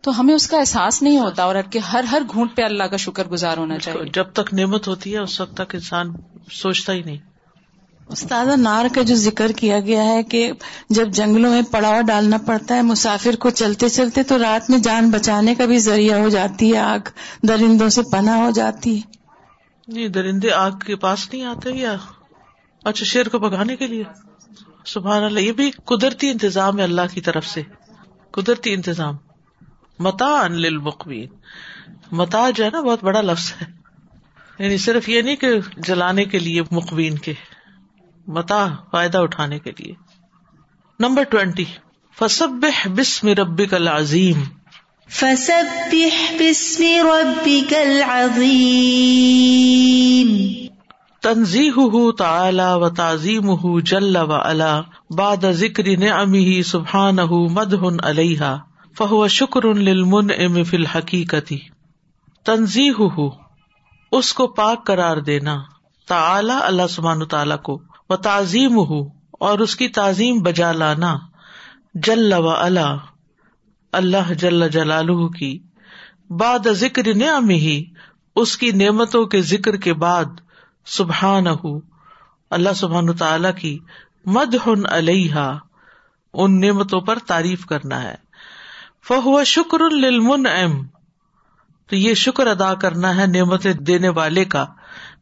تو 0.00 0.20
ہمیں 0.20 0.34
اس 0.34 0.48
کا 0.48 0.58
احساس 0.58 1.02
نہیں 1.02 1.18
ہوتا 1.18 1.42
اور 1.42 1.54
کہ 1.70 1.78
ہر 1.78 2.04
ہر 2.04 2.22
گھونٹ 2.32 2.56
پہ 2.56 2.62
اللہ 2.62 2.84
کا 2.84 2.96
شکر 2.96 3.28
گزار 3.28 3.56
ہونا 3.56 3.78
چاہیے۔ 3.78 4.10
جب 4.12 4.24
تک 4.32 4.54
نعمت 4.54 4.88
ہوتی 4.88 5.12
ہے 5.12 5.18
اس 5.18 5.40
وقت 5.40 5.54
تک 5.54 5.74
انسان 5.74 6.12
سوچتا 6.52 6.92
ہی 6.92 7.02
نہیں۔ 7.02 7.16
استاد 8.08 8.46
نار 8.56 8.86
کا 8.94 9.02
جو 9.02 9.14
ذکر 9.14 9.52
کیا 9.52 9.80
گیا 9.80 10.04
ہے 10.04 10.22
کہ 10.22 10.52
جب 10.90 11.08
جنگلوں 11.08 11.50
میں 11.50 11.62
پڑاؤ 11.62 12.00
ڈالنا 12.00 12.36
پڑتا 12.46 12.76
ہے 12.76 12.82
مسافر 12.82 13.36
کو 13.36 13.50
چلتے 13.50 13.88
چلتے 13.88 14.22
تو 14.22 14.38
رات 14.38 14.70
میں 14.70 14.78
جان 14.78 15.10
بچانے 15.10 15.54
کا 15.54 15.66
بھی 15.66 15.78
ذریعہ 15.78 16.18
ہو 16.18 16.28
جاتی 16.28 16.72
ہے 16.72 16.78
آگ 16.78 17.08
درندوں 17.42 17.88
سے 17.88 18.02
پناہ 18.02 18.36
ہو 18.36 18.50
جاتی 18.50 18.96
ہے۔ 18.96 19.21
نہیں، 19.88 20.08
درندے 20.08 20.52
آگ 20.52 20.70
کے 20.70 20.96
پاس 20.96 21.32
نہیں 21.32 21.44
آتے 21.44 21.72
یا؟ 21.72 21.96
اچھا 22.84 23.04
شیر 23.04 23.28
کو 23.28 23.38
بگانے 23.38 23.76
کے 23.76 23.86
لیے؟ 23.86 24.04
سبحان 24.86 25.22
اللہ، 25.22 25.40
یہ 25.40 25.52
بھی 25.52 25.70
قدرتی 25.70 26.30
انتظام 26.30 26.78
ہے 26.78 26.84
اللہ 26.84 27.00
کی 27.12 27.20
طرف 27.20 27.46
سے۔ 27.46 27.62
قدرتی 28.30 28.72
انتظام۔ 28.72 29.16
متا 29.98 30.26
ان 30.26 30.52
للمقبین 30.52 31.28
متا 32.12 32.50
جو 32.50 32.64
ہے 32.64 32.70
نا، 32.70 32.80
بہت 32.80 33.04
بڑا 33.04 33.20
لفظ 33.20 33.52
ہے۔ 33.60 33.66
یعنی 34.58 34.78
صرف 34.78 35.08
یہ 35.08 35.22
نہیں 35.22 35.36
کہ 35.36 35.48
جلانے 35.76 36.24
کے 36.24 36.38
لیے 36.38 36.62
مقبین 36.70 37.18
کے۔ 37.18 37.34
متا، 38.26 38.68
فائدہ 38.90 39.18
اٹھانے 39.18 39.58
کے 39.58 39.70
لیے۔ 39.78 39.94
Number 41.00 41.22
twenty. 41.22 41.64
فصب 42.18 42.66
بسم 42.96 43.28
ربک 43.28 43.74
العظیم 43.74 44.42
فسبح 45.12 46.32
باسم 46.38 46.84
ربك 46.84 47.74
العظيم. 47.74 50.52
تنزیح 51.22 51.72
تعالی 52.18 52.62
و 52.62 52.88
تعظیم 52.88 53.80
جل 53.80 54.16
و 54.16 54.32
علا، 54.32 54.82
بعد 55.10 55.52
ذکر 55.52 55.98
نعمه 55.98 56.62
سبحانه 56.62 57.28
مدح 57.32 57.86
علیہ 58.02 58.56
فهو 58.98 59.28
شکر 59.28 59.74
للمنعم 59.74 60.62
فی 60.62 60.76
الحقیقت. 60.76 61.52
تنزیح 62.44 63.18
اس 64.12 64.32
کو 64.32 64.46
پاک 64.46 64.86
قرار 64.86 65.16
دینا، 65.16 65.58
تعالی 66.08 66.54
اللہ 66.62 66.82
سبحانہ 66.90 67.24
تعالی 67.24 67.54
کو، 67.62 67.82
و 68.10 68.16
تعظیم 68.16 68.78
ہو 68.78 69.08
اور 69.40 69.58
اس 69.58 69.76
کی 69.76 69.88
تعظیم 69.88 70.38
بجا 70.38 70.72
لانا، 70.72 71.18
جل 71.94 72.32
و 72.32 72.48
علا 72.48 72.96
اللہ 73.92 74.32
جل 74.32 74.68
جلال 74.68 75.28
کی 75.28 75.58
باد 76.30 76.66
ذکر 76.72 77.14
نعم 77.14 77.48
ہی 77.48 77.84
اس 78.36 78.56
کی 78.56 78.70
نعمتوں 78.70 79.26
کے 79.26 79.42
ذکر 79.42 79.76
کے 79.76 79.94
بعد 79.94 80.24
سبحان 80.86 81.44
اللہ 82.50 82.72
سبحان 82.76 83.16
تعالی 83.16 83.48
کی 83.60 83.78
مد 84.26 84.54
ہن 84.66 84.82
علیہ 84.90 85.34
ان 86.32 86.60
نعمتوں 86.60 87.00
پر 87.00 87.18
تعریف 87.18 87.66
کرنا 87.66 88.02
ہے۔ 88.02 88.14
فہو 89.08 89.44
شکر 89.44 89.80
المن 89.80 90.46
ام 90.46 90.86
تو 91.86 91.96
یہ 91.96 92.14
شکر 92.14 92.46
ادا 92.46 92.74
کرنا 92.74 93.16
ہے 93.16 93.26
نعمت 93.26 93.66
دینے 93.78 94.08
والے 94.08 94.44
کا، 94.44 94.66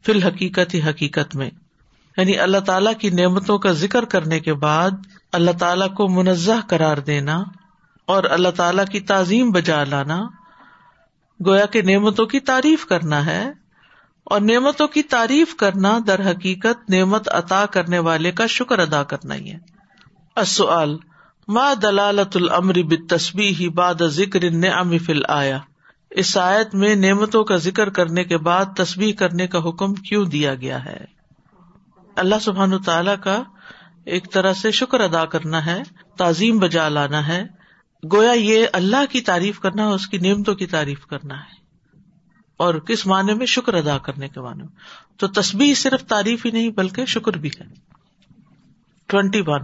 فی 0.05 0.11
الحقیقت 0.11 0.73
ہی 0.73 0.81
حقیقت 0.81 1.35
میں۔ 1.35 1.49
یعنی 2.17 2.39
اللہ 2.39 2.57
تعالیٰ 2.57 2.93
کی 2.99 3.09
نعمتوں 3.09 3.59
کا 3.59 3.71
ذکر 3.71 4.05
کرنے 4.05 4.39
کے 4.39 4.53
بعد، 4.53 4.91
اللہ 5.31 5.51
تعالیٰ 5.51 5.93
کو 5.93 6.07
منزہ 6.07 6.51
قرار 6.67 6.97
دینا 6.97 7.43
اور 8.11 8.23
اللہ 8.23 8.49
تعالی 8.49 8.81
کی 8.91 8.99
تعظیم 8.99 9.51
بجا 9.51 9.83
لانا، 9.83 10.23
گویا 11.45 11.65
کے 11.65 11.81
نعمتوں 11.81 12.25
کی 12.25 12.39
تعریف 12.39 12.85
کرنا 12.85 13.25
ہے۔ 13.25 13.51
اور 14.23 14.41
نعمتوں 14.41 14.87
کی 14.87 15.01
تعریف 15.01 15.55
کرنا 15.55 15.99
در 16.07 16.31
حقیقت 16.31 16.89
نعمت 16.89 17.29
عطا 17.29 17.65
کرنے 17.65 17.99
والے 17.99 18.31
کا 18.31 18.47
شکر 18.47 18.79
ادا 18.79 19.03
کرنا 19.03 19.35
ہی 19.35 19.51
ہے۔ 19.51 19.57
ما 21.47 21.73
دلالت 21.81 22.37
العمر 22.37 22.73
بسبی 22.73 23.55
ہی 23.55 23.69
باد 23.69 23.95
ذکر 24.07 24.49
نعم 24.49 24.97
فل 24.97 25.21
آیا 25.27 25.59
اس 26.09 26.37
آیت 26.37 26.75
میں 26.75 26.95
نعمتوں 26.95 27.43
کا 27.43 27.55
ذکر 27.55 27.89
کرنے 27.89 28.23
کے 28.23 28.37
بعد 28.37 28.65
تصویر 28.77 29.15
کرنے 29.15 29.47
کا 29.47 29.59
حکم 29.59 29.93
کیوں 29.93 30.25
دیا 30.25 30.55
گیا 30.55 30.85
ہے؟ 30.85 31.05
اللہ 32.15 32.35
سبحان 32.41 32.81
تعالی 32.81 33.11
کا 33.23 33.43
ایک 34.05 34.31
طرح 34.31 34.53
سے 34.53 34.71
شکر 34.71 34.99
ادا 34.99 35.25
کرنا 35.25 35.65
ہے، 35.65 35.83
تعظیم 36.17 36.59
بجا 36.59 36.89
لانا 36.89 37.27
ہے۔ 37.27 37.60
گویا 38.13 38.31
یہ 38.31 38.65
اللہ 38.73 39.05
کی 39.09 39.21
تعریف 39.21 39.59
کرنا 39.59 39.89
اس 39.89 40.07
کی 40.07 40.17
نعمتوں 40.17 40.55
کی 40.55 40.65
تعریف 40.65 41.05
کرنا 41.05 41.39
ہے۔ 41.39 41.61
اور 42.57 42.75
کس 42.75 43.07
معنی 43.07 43.33
میں 43.33 43.45
شکر 43.45 43.73
ادا 43.73 43.97
کرنے 43.97 44.27
کے 44.27 44.41
معنی 44.41 44.63
میں؟ 44.63 44.75
تو 45.17 45.27
تصبیح 45.27 45.73
صرف 45.73 46.03
تعریف 46.03 46.45
ہی 46.45 46.51
نہیں 46.51 46.69
بلکہ 46.69 47.05
شکر 47.05 47.37
بھی 47.37 47.49
ہے۔ 47.59 47.65
Twenty 49.07 49.41
one. 49.47 49.61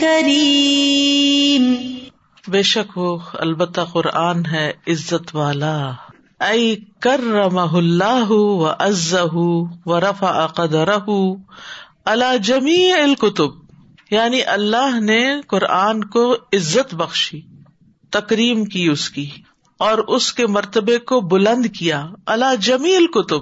کریم۔ 0.00 1.74
بے 2.48 2.62
شک 2.62 2.98
وہ 2.98 3.18
البتہ 3.32 3.80
قرآن 3.80 4.46
ہے 4.46 4.72
عزت 4.86 5.36
والا۔ 5.36 5.92
ائی 6.40 6.76
کر 7.00 7.20
رمح 7.20 7.76
اللہ 7.76 8.30
و 8.30 8.66
از 8.78 9.14
و 9.86 10.00
رفا 10.00 10.46
قدر 10.46 10.88
اللہ 12.04 12.36
جمی 12.36 12.92
الکتب۔ 12.92 13.63
یعنی 14.14 14.42
اللہ 14.42 15.00
نے 15.00 15.40
قرآن 15.40 16.04
کو 16.04 16.34
عزت 16.52 16.94
بخشی، 16.94 17.40
تکریم 18.10 18.64
کی 18.64 18.88
اس 18.88 19.10
کی، 19.10 19.30
اور 19.78 19.98
اس 19.98 20.32
کے 20.32 20.46
مرتبے 20.46 20.98
کو 20.98 21.20
بلند 21.20 21.66
کیا۔ 21.78 22.06
اللہ 22.26 22.56
جمیل 22.60 23.06
کتب، 23.06 23.40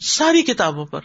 ساری 0.00 0.42
کتابوں 0.42 0.86
پر۔ 0.86 1.00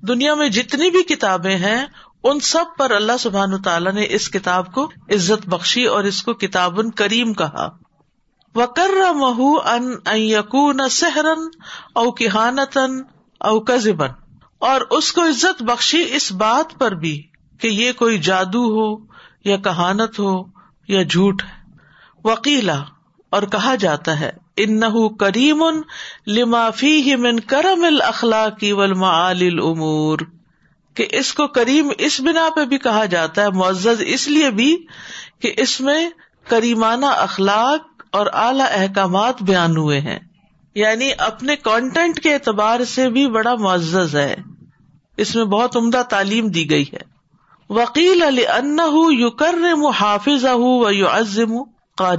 دنیا 0.00 0.34
میں 0.34 0.48
جتنی 0.48 0.90
بھی 0.90 1.02
کتابیں 1.02 1.56
ہیں، 1.56 1.86
ان 2.24 2.40
سب 2.40 2.64
پر 2.78 2.90
اللہ 2.90 3.16
سبحان 3.18 3.62
تعالیٰ 3.62 3.92
نے 3.92 4.06
اس 4.10 4.28
کتاب 4.28 4.72
کو 4.72 4.84
عزت 5.10 5.48
بخشی 5.48 5.84
اور 5.84 6.04
اس 6.04 6.22
کو 6.22 6.34
کتاب 6.34 6.80
کریم 6.96 7.32
کہا۔ 7.34 7.68
وکر 8.54 9.12
مہو 9.12 9.56
ان 9.60 10.16
یقون 10.16 10.88
سہرن 10.90 11.48
او 11.92 12.10
کہانتن 12.12 13.00
او 13.40 13.60
کزبن 13.60 14.08
اور 14.58 14.80
اس 14.90 15.12
کو 15.12 15.22
عزت 15.22 15.62
بخشی 15.62 16.04
اس 16.10 16.32
بات 16.32 16.78
پر 16.78 16.92
بھی۔ 16.92 17.22
کہ 17.58 17.68
یہ 17.68 17.92
کوئی 17.92 18.18
جادو 18.18 18.64
ہو 18.64 19.06
یا 19.44 19.56
کہانت 19.56 20.18
ہو 20.18 20.42
یا 20.88 21.02
جھوٹ 21.02 21.42
ہے۔ 21.42 21.62
وکیلا 22.24 22.82
اور 23.30 23.42
کہا 23.42 23.74
جاتا 23.74 24.20
ہے 24.20 24.30
ان 24.56 24.80
کریم 25.16 25.62
ان 25.62 25.80
لمافی 26.26 27.16
من 27.16 27.40
کرم 27.40 27.84
الاخلاقی 27.84 28.70
الامور۔ 28.70 30.18
کہ 30.94 31.06
اس 31.10 31.34
کو 31.34 31.46
کریم 31.46 31.88
اس 31.98 32.20
بنا 32.20 32.48
پہ 32.56 32.64
بھی 32.64 32.78
کہا 32.78 33.04
جاتا 33.04 33.42
ہے، 33.42 33.50
معزز 33.50 34.02
اس 34.06 34.28
لیے 34.28 34.50
بھی 34.50 34.86
کہ 35.40 35.52
اس 35.56 35.80
میں 35.80 36.10
کریمانہ 36.48 37.06
اخلاق 37.06 38.02
اور 38.10 38.26
اعلی 38.32 38.62
احکامات 38.70 39.42
بیان 39.42 39.76
ہوئے 39.76 40.00
ہیں۔ 40.00 40.18
یعنی 40.74 41.10
اپنے 41.18 41.56
کانٹینٹ 41.56 42.20
کے 42.20 42.34
اعتبار 42.34 42.84
سے 42.84 43.10
بھی 43.10 43.30
بڑا 43.30 43.54
معزز 43.54 44.16
ہے۔ 44.16 44.36
اس 45.16 45.36
میں 45.36 45.44
بہت 45.44 45.76
عمدہ 45.76 46.02
تعلیم 46.10 46.48
دی 46.48 46.70
گئی 46.70 46.84
ہے۔ 46.92 47.11
وکیل 47.72 48.22
علی 48.22 48.46
ان 48.46 48.76
یو 49.10 49.30
کر 49.30 49.54
حافظ 49.94 50.44
اہ 50.44 50.56
و 50.56 50.90
یو 50.90 51.08
ازم 51.08 51.62
قار 51.96 52.18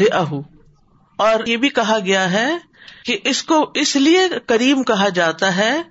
اور 1.15 1.45
یہ 1.45 1.57
بھی 1.57 1.69
کہا 1.69 1.98
گیا 2.05 2.31
ہے 2.31 2.57
کہ 3.05 3.17
اس 3.24 3.43
کو 3.43 3.72
اس 3.74 3.95
لیے 3.95 4.19
کریم 4.48 4.83
کہا 4.83 5.10
جاتا 5.10 5.55
ہے 5.55 5.81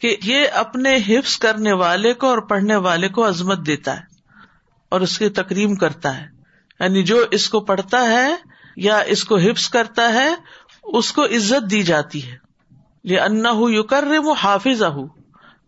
کہ 0.00 0.16
یہ 0.22 0.46
اپنے 0.52 0.96
حفظ 1.08 1.38
کرنے 1.38 1.72
والے 1.72 2.14
کو 2.14 2.26
اور 2.26 2.38
پڑھنے 2.38 2.76
والے 2.76 3.08
کو 3.08 3.28
عظمت 3.28 3.66
دیتا 3.66 3.96
ہے 3.96 4.02
اور 4.88 5.00
اس 5.00 5.18
کی 5.18 5.28
تکریم 5.28 5.74
کرتا 5.74 6.20
ہے۔ 6.20 6.26
یعنی 6.80 7.02
جو 7.02 7.24
اس 7.30 7.48
کو 7.48 7.60
پڑھتا 7.60 8.02
ہے 8.02 8.34
یا 8.76 8.96
اس 8.96 9.24
کو 9.24 9.36
حفظ 9.36 9.68
کرتا 9.68 10.12
ہے، 10.12 10.34
اس 10.82 11.12
کو 11.12 11.24
عزت 11.24 11.70
دی 11.70 11.82
جاتی 11.82 12.30
ہے۔ 12.30 12.36
یہ 13.04 13.20
انا 13.20 13.52
یو 13.68 13.82
کر 13.82 14.04
حافظ 14.38 14.82
اہ 14.82 14.96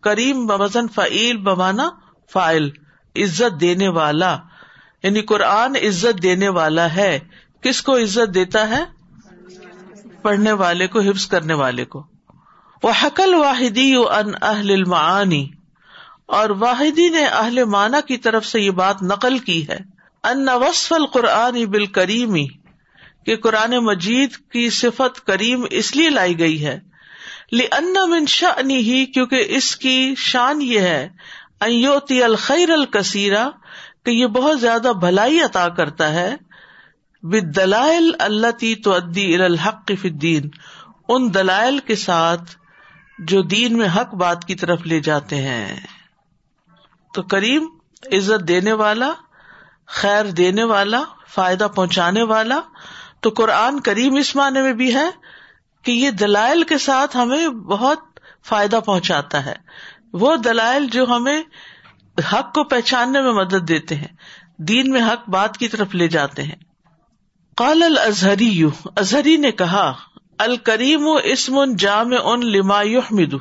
کریم 0.01 0.45
بزن 0.45 0.87
فعیل 0.87 1.37
بمانا 1.37 1.89
فائل 2.33 2.69
عزت 3.23 3.61
دینے 3.61 3.87
والا 3.87 4.37
یعنی 5.03 5.21
قرآن 5.21 5.75
عزت 5.75 6.23
دینے 6.23 6.49
والا 6.49 6.95
ہے، 6.95 7.19
کس 7.61 7.81
کو 7.81 7.97
عزت 7.97 8.35
دیتا 8.35 8.69
ہے؟ 8.69 8.83
پڑھنے 10.21 10.51
والے 10.51 10.87
کو، 10.87 10.99
حفظ 10.99 11.27
کرنے 11.27 11.53
والے 11.53 11.85
کو۔ 11.85 12.03
وہ 12.83 12.91
حقل 13.03 13.33
واحدی 13.33 13.93
ان 13.95 14.31
اہل 14.41 14.71
المعانی 14.71 15.49
اور 16.25 16.49
واحدی 16.49 17.09
نے 17.09 17.25
اہل 17.25 17.63
مانا 17.63 18.01
کی 18.01 18.17
طرف 18.17 18.45
سے 18.45 18.61
یہ 18.61 18.71
بات 18.71 19.03
نقل 19.03 19.37
کی 19.37 19.67
ہے۔ 19.67 19.77
ان 20.23 20.49
وصف 20.49 20.93
القرآن 20.93 21.65
بال 21.65 21.85
کریمی 21.85 22.47
کہ 23.25 23.35
قرآن 23.35 23.71
مجید 23.71 24.29
کی 24.51 24.69
صفت 24.69 25.25
کریم 25.25 25.65
اس 25.71 25.95
لیے 25.95 26.09
لائی 26.09 26.39
گئی 26.39 26.65
ہے۔ 26.65 26.79
ان 27.51 27.95
من 28.09 28.25
ہی 28.69 29.05
کیونکہ 29.05 29.43
اس 29.47 29.75
کی 29.75 30.13
شان 30.17 30.61
یہ 30.61 30.79
ہے 30.79 31.09
ایوتی 31.61 32.23
الخیر 32.23 32.69
الکثیرا 32.69 33.49
کہ 34.05 34.11
یہ 34.11 34.27
بہت 34.27 34.59
زیادہ 34.59 34.91
بھلائی 34.99 35.39
عطا 35.41 35.69
کرتا 35.69 36.13
ہے 36.13 36.35
دلائل 37.55 38.11
اللہ 38.19 38.51
تی 38.51 38.75
تو 38.75 38.93
ادی 38.93 39.35
الحق 39.35 39.91
فدین 40.01 40.49
ان 41.09 41.33
دلائل 41.33 41.79
کے 41.79 41.95
ساتھ 41.95 42.43
جو 43.19 43.41
دین 43.41 43.77
میں 43.77 43.87
حق 43.95 44.13
بات 44.13 44.45
کی 44.45 44.55
طرف 44.55 44.81
لے 44.85 44.99
جاتے 44.99 45.35
ہیں۔ 45.35 45.79
تو 47.13 47.23
کریم، 47.23 47.67
عزت 48.11 48.47
دینے 48.47 48.73
والا، 48.73 49.13
خیر 49.87 50.25
دینے 50.25 50.63
والا، 50.63 51.03
فائدہ 51.27 51.67
پہنچانے 51.75 52.23
والا، 52.23 52.59
تو 53.19 53.29
قرآن 53.29 53.79
کریم 53.79 54.15
اس 54.15 54.35
معنی 54.35 54.61
میں 54.61 54.73
بھی 54.73 54.95
ہے 54.95 55.09
کہ 55.83 55.91
یہ 55.91 56.11
دلائل 56.11 56.63
کے 56.63 56.77
ساتھ 56.77 57.17
ہمیں 57.17 57.47
بہت 57.47 57.99
فائدہ 58.45 58.79
پہنچاتا 58.85 59.45
ہے۔ 59.45 59.55
وہ 60.13 60.35
دلائل 60.35 60.87
جو 60.87 61.05
ہمیں 61.05 61.41
حق 62.33 62.53
کو 62.53 62.63
پہچاننے 62.63 63.21
میں 63.21 63.33
مدد 63.33 63.67
دیتے 63.67 63.95
ہیں۔ 63.95 64.07
دین 64.57 64.91
میں 64.91 65.01
حق 65.01 65.29
بات 65.29 65.57
کی 65.57 65.67
طرف 65.67 65.95
لے 65.95 66.07
جاتے 66.07 66.43
ہیں۔ 66.43 66.55
قال 67.55 67.83
الازہری 67.83 68.63
اظہری 68.95 69.37
نے 69.37 69.51
کہا، 69.51 69.93
الکریم 70.37 71.07
اسم 71.23 71.59
جام 71.77 72.09
ان 72.23 72.39
لما 72.51 72.81
یحمد۔ 72.81 73.33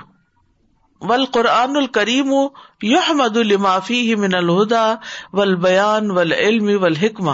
ول 1.00 1.24
قرآن 1.24 1.76
الکریم 1.76 2.34
یحمد 2.82 3.36
لمافی 3.36 4.14
من 4.14 4.34
الہدا 4.34 4.94
ول 5.32 5.54
بیان 5.54 6.10
ول 6.10 6.32
علم 6.32 6.82
ول 6.82 6.96
حکمہ 6.96 7.32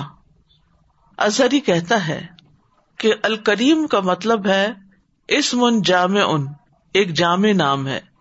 اظہری 1.16 1.60
کہتا 1.60 2.06
ہے 2.06 2.26
کہ 2.98 3.14
الکریم 3.22 3.86
کا 3.86 4.00
مطلب 4.00 4.46
ہے 4.46 4.72
اسم 5.28 5.68
جامع 5.84 6.20
ان 6.26 6.46
ایک 6.94 7.14
جامع 7.14 7.52
نام 7.52 7.86
ہے۔ 7.86 8.11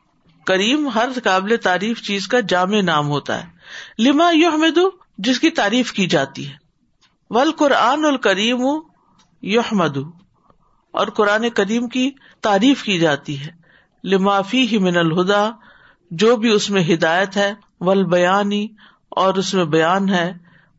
کریم 0.45 0.87
ہر 0.87 1.09
قابل 1.23 1.55
تعریف 1.63 2.01
چیز 2.01 2.27
کا 2.27 2.39
جامع 2.39 2.81
نام 2.81 3.07
ہوتا 3.07 3.43
ہے۔ 3.43 3.49
لما 3.99 4.31
یحمد 4.33 4.79
جس 5.17 5.39
کی 5.39 5.49
تعریف 5.49 5.93
کی 5.93 6.07
جاتی 6.07 6.49
ہے۔ 6.49 6.53
ول 7.29 7.51
قرآن 7.51 8.05
الکریم 8.05 8.65
یحمد 9.41 9.97
اور 10.91 11.07
قرآن 11.07 11.49
کریم 11.49 11.87
کی 11.87 12.11
تعریف 12.41 12.83
کی 12.83 12.99
جاتی 12.99 13.39
ہے۔ 13.41 13.47
لمافی 14.03 14.67
ہی 14.67 14.77
من 14.77 14.97
الہدا، 14.97 15.49
جو 16.11 16.35
بھی 16.35 16.49
اس 16.49 16.69
میں 16.69 16.83
ہدایت 16.93 17.37
ہے 17.37 17.53
ول 17.79 18.03
بیانی 18.03 18.67
اور 19.09 19.33
اس 19.33 19.53
میں 19.53 19.65
بیان 19.65 20.09
ہے۔ 20.09 20.33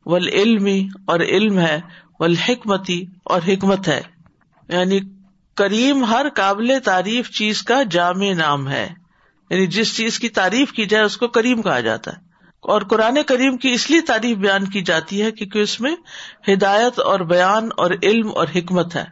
ول 0.07 0.29
علمی 0.29 0.89
اور 1.05 1.21
علم 1.21 1.59
ہے۔ 1.59 1.81
ول 2.19 2.37
حکمتی 2.37 3.05
اور 3.25 3.41
حکمت 3.49 3.89
ہے۔ 3.89 4.01
یعنی 4.69 5.01
کریم 5.55 6.05
ہر 6.05 6.27
قابل 6.35 6.79
تعریف 6.85 7.31
چیز 7.31 7.63
کا 7.63 7.83
جامع 7.83 8.33
نام 8.33 8.69
ہے۔ 8.69 9.02
یعنی 9.53 9.67
جس 9.67 9.97
چیز 9.97 10.19
کی 10.19 10.29
تعریف 10.29 10.73
کی 10.73 10.87
جائے 10.87 11.05
اس 11.05 11.17
کو 11.17 11.29
کریم 11.29 11.63
کہا 11.63 11.81
جاتا 11.81 12.11
ہے۔ 12.11 12.17
اور 12.61 12.83
قرآن 12.83 13.19
کریم 13.27 13.57
کی 13.57 13.71
اس 13.73 13.91
لیے 13.91 14.01
تعریف 14.01 14.37
بیان 14.39 14.65
کی 14.65 14.83
جاتی 14.83 15.23
ہے 15.23 15.31
کیونکہ 15.31 15.59
اس 15.59 15.81
میں 15.81 15.97
ہدایت 16.49 17.01
اور 17.01 17.21
بیان 17.21 17.69
اور 17.77 17.91
علم 18.03 18.31
اور 18.35 18.47
حکمت 18.55 18.97
ہے۔ 18.97 19.05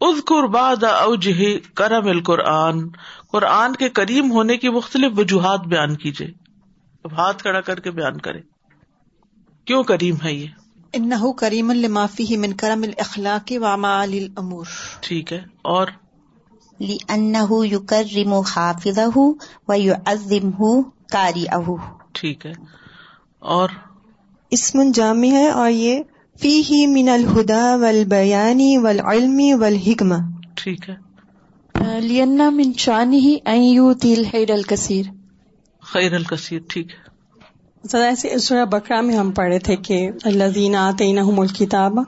اوجہ 0.00 1.42
کرم 1.74 2.08
القرآن۔ 2.08 2.88
قرآن 3.32 3.76
کے 3.76 3.88
کریم 3.88 4.32
ہونے 4.32 4.56
کی 4.56 4.68
مختلف 4.68 5.12
وجوہات 5.16 5.60
بیان 5.60 5.96
کیجیے 5.96 6.46
ہاتھ 7.12 7.42
کڑا 7.42 7.60
کر 7.60 7.80
کے 7.80 7.90
بیان 7.90 8.18
کرے 8.18 8.40
کیوں 9.64 9.84
کریم 9.84 10.16
ہے 10.24 10.34
یہ؟ 10.34 10.46
انہ 10.92 11.32
کریم 11.32 11.70
المافی 11.70 12.36
من 12.36 12.52
کرم 12.52 12.82
الاخلاق 12.82 13.52
وعمال 13.56 14.12
الامور۔ 14.12 14.64
ٹھیک 15.00 15.32
ہے۔ 15.32 15.44
اور 15.62 15.86
لأنه 16.80 17.64
يكرم 17.64 18.32
حافظه 18.32 19.22
ويعظمه 19.68 20.80
قارئه۔ 21.12 21.74
ٹھیک 22.12 22.46
ہے۔ 22.46 22.52
اور 23.38 23.68
اسم 24.50 24.90
جامع 24.94 25.26
ہے 25.26 25.48
اور 25.48 25.70
یہ 25.70 26.02
فی 26.40 26.60
ہی 26.60 26.86
من 26.86 27.08
الہدا 27.08 27.76
والبیانی 27.76 28.78
والعلم 28.78 29.60
والحکمہ۔ 29.60 30.14
ٹھیک 30.54 30.90
ہے۔ 30.90 31.06
لینا 32.00 32.50
من 32.50 32.72
شانه 32.76 33.28
ان 33.46 33.62
یوتی 33.62 34.14
الخیر 34.14 34.50
الکثیر 34.50 35.06
خیر 35.80 36.14
الکثیر 36.14 36.60
ٹھیک 36.68 36.90
ہے۔ 36.90 37.06
سدا 37.88 38.04
ایسے 38.04 38.38
سورہ 38.38 38.64
بکرا 38.64 39.00
میں 39.00 39.16
ہم 39.16 39.30
پڑھے 39.30 39.58
تھے 39.58 39.76
کہ 39.76 40.10
اللہ 40.24 40.44
دینا 40.54 40.88
آتینہم 40.88 41.40
الکتاب 41.40 41.98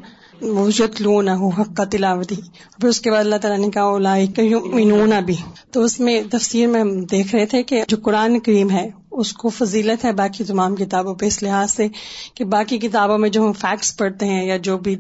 وجتلونہ 0.43 1.31
حق 1.31 1.81
تلاوتی 1.91 2.35
پھر 2.81 2.89
اس 2.89 3.01
کے 3.01 3.11
بعد 3.11 3.21
اللہ 3.21 3.37
تعالیٰ 3.37 3.59
نے 3.65 3.71
کہا 3.71 3.83
اولئک 3.83 4.39
یؤمنون 4.39 5.13
بھی 5.27 5.37
تو 5.71 5.83
اس 5.83 6.01
میں 6.01 6.23
تفسیر 6.31 6.69
میں 6.69 6.81
ہم 6.81 7.01
دیکھ 7.05 7.35
رہے 7.35 7.47
تھے 7.47 7.63
کہ 7.63 7.83
جو 7.89 7.97
قرآن 8.03 8.39
کریم 8.41 8.71
ہے، 8.71 8.89
اس 9.11 9.33
کو 9.33 9.49
فضیلت 9.49 10.05
ہے 10.05 10.13
باقی 10.13 10.45
تمام 10.45 10.77
کتابوں 10.77 11.15
پہ، 11.15 11.27
اس 11.27 11.43
لحاظ 11.43 11.71
سے 11.71 11.87
کہ 12.35 12.45
باقی 12.45 12.79
کتابوں 12.79 13.19
میں 13.19 13.29
جو 13.29 13.47
ہم 13.47 13.53
فیکٹس 13.53 13.97
پڑھتے 13.97 14.27
ہیں 14.27 14.45
یا 14.47 14.57
جو 14.57 14.79
بھی 14.79 14.97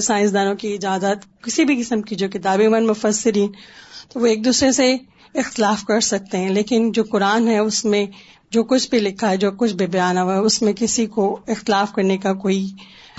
سائنسدانوں 0.00 0.54
کی 0.54 0.68
ایجادات 0.68 1.42
کسی 1.42 1.64
بھی 1.64 1.76
قسم 1.76 2.02
کی 2.02 2.14
جو 2.14 2.28
کتابیں 2.28 2.68
من 2.68 2.86
مفسرین، 2.86 3.50
تو 4.08 4.20
وہ 4.20 4.26
ایک 4.26 4.44
دوسرے 4.44 4.72
سے 4.72 4.96
اختلاف 5.34 5.84
کر 5.84 6.00
سکتے 6.00 6.38
ہیں۔ 6.38 6.48
لیکن 6.48 6.92
جو 6.92 7.02
قرآن 7.04 7.48
ہے، 7.48 7.58
اس 7.58 7.84
میں 7.84 8.06
جو 8.50 8.64
کچھ 8.64 8.90
بھی 8.90 8.98
لکھا 8.98 9.30
ہے، 9.30 9.36
جو 9.36 9.50
کچھ 9.50 9.72
بھی 9.72 9.86
بیان 9.86 10.18
ہوا 10.18 10.34
ہے، 10.34 10.38
اس 10.38 10.62
میں 10.62 10.72
کسی 10.72 11.06
کو 11.06 11.38
اختلاف 11.48 11.92
کرنے 11.92 12.16
کا 12.18 12.32
کوئی 12.34 12.66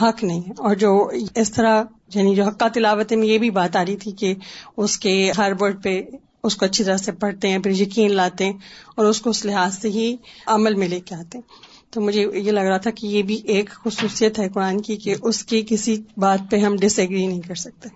حق 0.02 0.24
نہیں 0.24 0.40
ہے۔ 0.40 0.52
اور 0.58 0.76
جو 0.76 1.12
اس 1.36 1.52
طرح 1.52 1.84
یعنی 2.16 2.36
جو 2.36 2.44
حقہ 2.44 2.66
تلاوت 2.74 3.14
میں 3.14 3.28
یہ 3.28 3.38
بھی 3.38 3.50
بات 3.50 3.76
آ 3.76 3.86
رہی 3.86 3.96
تھی 3.96 4.12
کہ 4.12 4.36
اس 4.78 4.98
کے 4.98 5.32
ہر 5.38 5.52
ورڈ 5.60 5.84
پہ 5.84 6.02
اس 6.44 6.56
کو 6.56 6.66
اچھی 6.66 6.84
طرح 6.84 6.98
سے 6.98 7.12
پڑھتے 7.12 7.48
ہیں، 7.50 7.58
پھر 7.58 7.72
یقین 7.72 8.12
لاتے 8.12 8.46
ہیں 8.46 8.54
اور 8.96 9.06
اس 9.06 9.22
کو 9.22 9.30
اس 9.30 9.46
لحاظ 9.46 9.78
سے 9.78 9.90
ہی 9.90 10.16
عمل 10.46 10.74
میں 10.74 10.88
لے 10.88 11.00
کے 11.00 11.16
آتے 11.16 11.38
ہیں۔ 11.38 11.74
تو 11.94 12.02
مجھے 12.02 12.28
یہ 12.34 12.52
لگ 12.52 12.60
رہا 12.60 12.78
تھا 12.78 12.92
کہ 12.92 13.08
یہ 13.08 13.22
بھی 13.24 13.36
ایک 13.36 13.70
خصوصیت 13.70 14.40
ہے 14.40 14.50
قرآن 14.50 14.82
کی 14.82 14.98
کہ 14.98 15.16
اس 15.24 15.44
کی 15.44 15.66
کسی 15.68 16.02
بات 16.18 16.40
پہ 16.52 16.58
ہم 16.58 16.76
ڈس 16.76 17.00
ایگری 17.00 17.28
نہیں 17.28 17.42
کر 17.42 17.56
سکتے۔ 17.56 17.90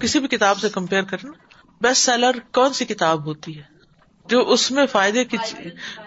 کسی 0.00 0.18
بھی 0.20 0.28
کتاب 0.28 0.58
سے 0.58 0.68
کمپیئر 0.68 1.02
کرنا 1.02 1.30
بیسٹ 1.80 2.04
سیلر 2.04 2.30
کون 2.52 2.72
سی 2.72 2.84
کتاب 2.84 3.26
ہوتی 3.26 3.56
ہے؟ 3.56 3.62
جو 4.26 4.48
اس 4.48 4.70
میں 4.70 4.86
فائدے 4.86 5.24
کی 5.24 5.36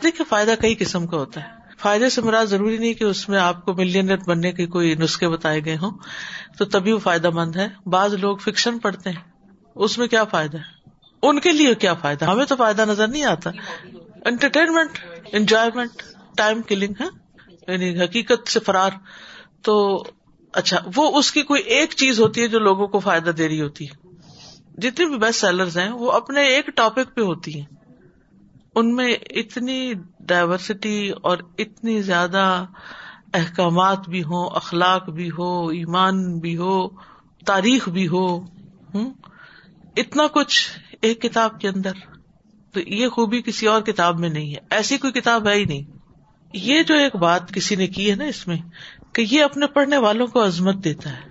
دیکھیے، 0.03 0.23
فائدہ 0.29 0.51
کئی 0.59 0.75
قسم 0.75 1.07
کا 1.07 1.17
ہوتا 1.17 1.41
ہے۔ 1.41 1.58
فائدے 1.79 2.09
سے 2.09 2.21
مراد 2.21 2.45
ضروری 2.45 2.77
نہیں 2.77 2.93
کہ 2.93 3.03
اس 3.03 3.29
میں 3.29 3.39
آپ 3.39 3.65
کو 3.65 3.73
ملینئر 3.73 4.17
بننے 4.17 4.51
کے 4.51 4.65
کوئی 4.65 4.95
نسخے 4.95 5.27
بتائے 5.27 5.65
گئے 5.65 5.75
ہوں، 5.75 5.97
تو 6.57 6.65
تبھی 6.65 6.91
وہ 6.91 6.99
فائدہ 6.99 7.29
مند 7.29 7.55
ہے۔ 7.55 7.67
بعض 7.85 8.13
لوگ 8.13 8.37
فکشن 8.37 8.79
پڑھتے 8.79 9.09
ہیں، 9.09 9.21
اس 9.75 9.97
میں 9.97 10.07
کیا 10.07 10.23
فائدہ 10.23 10.57
ہے؟ 10.57 10.79
ان 11.23 11.39
کے 11.39 11.51
لیے 11.51 11.75
کیا 11.75 11.93
فائدہ؟ 11.93 12.25
ہمیں 12.25 12.45
تو 12.45 12.55
فائدہ 12.55 12.85
نظر 12.85 13.07
نہیں 13.07 13.23
آتا۔ 13.23 13.49
انٹرٹینمنٹ 14.25 14.99
انجوائےمنٹ 15.33 15.89
ٹائم 16.37 16.61
کلنگ 16.61 16.93
ہے 17.01 17.05
یعنی 17.67 18.03
حقیقت 18.03 18.49
سے 18.49 18.59
فرار۔ 18.59 18.89
تو 19.61 20.03
اچھا 20.53 20.77
وہ 20.95 21.19
اس 21.19 21.31
کی 21.31 21.41
کوئی 21.41 21.61
ایک 21.61 21.93
چیز 21.95 22.19
ہوتی 22.19 22.41
ہے 22.41 22.47
جو 22.47 22.59
لوگوں 22.59 22.87
کو 22.87 22.99
فائدہ 22.99 23.29
دے 23.29 23.47
رہی 23.47 23.61
ہوتی 23.61 23.85
ہے۔ 23.85 24.07
جتنے 24.77 25.05
بھی 25.05 25.17
بیسٹ 25.17 25.41
سیلرز 25.41 25.77
ہیں، 25.77 25.89
وہ 25.89 26.11
اپنے 26.11 26.41
ایک 26.41 26.67
ٹاپک 26.67 27.15
پہ 27.15 27.21
ہوتی 27.21 27.59
ہیں۔ 27.59 27.78
ان 28.75 28.95
میں 28.95 29.13
اتنی 29.13 29.93
ڈائورسٹی 30.19 31.09
اور 31.09 31.37
اتنی 31.57 32.01
زیادہ 32.01 32.65
احکامات 33.33 34.09
بھی 34.09 34.23
ہوں، 34.23 34.49
اخلاق 34.55 35.09
بھی 35.09 35.29
ہو، 35.39 35.67
ایمان 35.67 36.39
بھی 36.39 36.57
ہو، 36.57 36.87
تاریخ 37.45 37.89
بھی 37.89 38.07
ہو 38.07 38.39
اتنا 39.97 40.27
کچھ 40.27 40.79
ایک 41.01 41.21
کتاب 41.21 41.59
کے 41.59 41.67
اندر۔ 41.67 41.91
تو 42.73 42.79
یہ 42.79 43.07
خوبی 43.07 43.41
کسی 43.41 43.67
اور 43.67 43.81
کتاب 43.81 44.19
میں 44.19 44.29
نہیں 44.29 44.51
ہے۔ 44.51 44.57
ایسی 44.69 44.97
کوئی 44.97 45.13
کتاب 45.13 45.47
ہے 45.47 45.53
ہی 45.53 45.65
نہیں۔ 45.65 45.83
یہ 46.53 46.83
جو 46.83 46.95
ایک 46.95 47.15
بات 47.15 47.53
کسی 47.53 47.75
نے 47.75 47.87
کی 47.87 48.11
ہے 48.11 48.15
نا 48.15 48.23
اس 48.23 48.47
میں، 48.47 48.57
کہ 49.13 49.25
یہ 49.31 49.43
اپنے 49.43 49.67
پڑھنے 49.67 49.97
والوں 49.97 50.27
کو 50.27 50.45
عظمت 50.45 50.83
دیتا 50.83 51.09
ہے۔ 51.09 51.21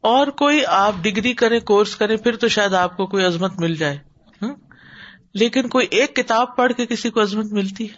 اور 0.00 0.26
کوئی 0.26 0.60
آپ 0.66 0.92
ڈگری 1.02 1.32
کرے 1.32 1.60
کورس 1.60 1.96
کرے 1.96 2.16
پھر 2.16 2.36
تو 2.36 2.48
شاید 2.48 2.74
آپ 2.74 2.96
کو 2.96 3.06
کوئی 3.06 3.24
عظمت 3.24 3.58
مل 3.58 3.74
جائے۔ 3.74 3.98
لیکن 5.38 5.68
کوئی 5.68 5.86
ایک 5.90 6.16
کتاب 6.16 6.56
پڑھ 6.56 6.72
کے 6.72 6.86
کسی 6.86 7.10
کو 7.10 7.22
عظمت 7.22 7.52
ملتی 7.52 7.84
ہے؟ 7.84 7.94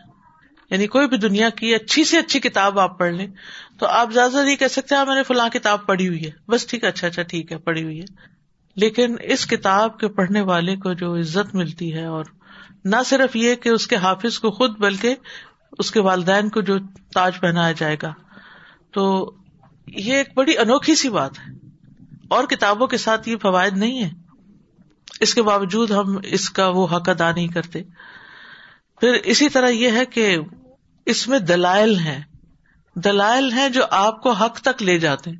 یعنی 0.70 0.86
کوئی 0.86 1.08
بھی 1.08 1.16
دنیا 1.16 1.48
کی 1.48 1.74
اچھی 1.74 2.04
سے 2.04 2.18
اچھی 2.18 2.40
کتاب 2.40 2.80
آپ 2.80 2.98
پڑھ 2.98 3.14
لیں، 3.14 3.26
تو 3.78 3.86
آپ 3.86 4.12
زیادہ 4.12 4.44
نہیں 4.44 4.56
کہہ 4.56 4.66
سکتے 4.66 4.94
ہاں 4.94 5.06
میں 5.06 5.14
نے 5.14 5.22
فلاں 5.22 5.48
کتاب 5.48 5.86
پڑھی 5.86 6.08
ہوئی 6.08 6.24
ہے۔ 6.24 6.30
بس 6.48 6.66
ٹھیک 6.66 6.84
ہے 6.84 6.88
اچھا 6.88 7.06
اچھا 7.06 7.22
ٹھیک 7.22 7.52
ہے، 7.52 7.58
پڑھی 7.58 7.84
ہوئی 7.84 8.00
ہے۔ 8.00 8.04
لیکن 8.76 9.16
اس 9.22 9.46
کتاب 9.46 9.98
کے 9.98 10.08
پڑھنے 10.08 10.40
والے 10.40 10.76
کو 10.76 10.92
جو 10.92 11.16
عزت 11.16 11.54
ملتی 11.54 11.94
ہے، 11.94 12.04
اور 12.04 12.24
نہ 12.84 12.96
صرف 13.06 13.36
یہ 13.36 13.54
کہ 13.54 13.68
اس 13.68 13.86
کے 13.86 13.96
حافظ 13.96 14.38
کو 14.38 14.50
خود، 14.50 14.78
بلکہ 14.78 15.14
اس 15.78 15.90
کے 15.90 16.00
والدین 16.00 16.48
کو 16.48 16.60
جو 16.60 16.78
تاج 17.14 17.40
پہنایا 17.40 17.72
جائے 17.72 17.96
گا۔ 18.02 18.14
تو 18.92 19.34
یہ 19.86 20.14
ایک 20.14 20.28
بڑی 20.34 20.58
انوکھی 20.58 20.94
سی 20.94 21.08
بات 21.08 21.38
ہے۔ 21.38 21.52
اور 22.28 22.44
کتابوں 22.44 22.86
کے 22.86 22.96
ساتھ 22.96 23.28
یہ 23.28 23.36
فوائد 23.42 23.76
نہیں 23.76 24.04
ہے 24.04 24.10
اس 25.20 25.34
کے 25.34 25.42
باوجود 25.42 25.90
ہم 25.90 26.18
اس 26.24 26.50
کا 26.50 26.68
وہ 26.68 26.86
حق 26.86 27.08
ادا 27.08 27.32
نہیں 27.32 27.48
کرتے۔ 27.48 27.82
پھر 29.00 29.12
اسی 29.12 29.48
طرح 29.48 29.68
یہ 29.68 29.90
ہے 29.90 30.04
کہ 30.04 30.36
اس 31.06 31.28
میں 31.28 31.38
دلائل 31.38 31.98
ہیں۔ 31.98 32.24
دلائل 32.94 33.52
ہیں 33.52 33.68
جو 33.68 33.82
آپ 33.90 34.22
کو 34.22 34.32
حق 34.32 34.60
تک 34.60 34.82
لے 34.82 34.98
جاتے 34.98 35.30
ہیں۔ 35.30 35.36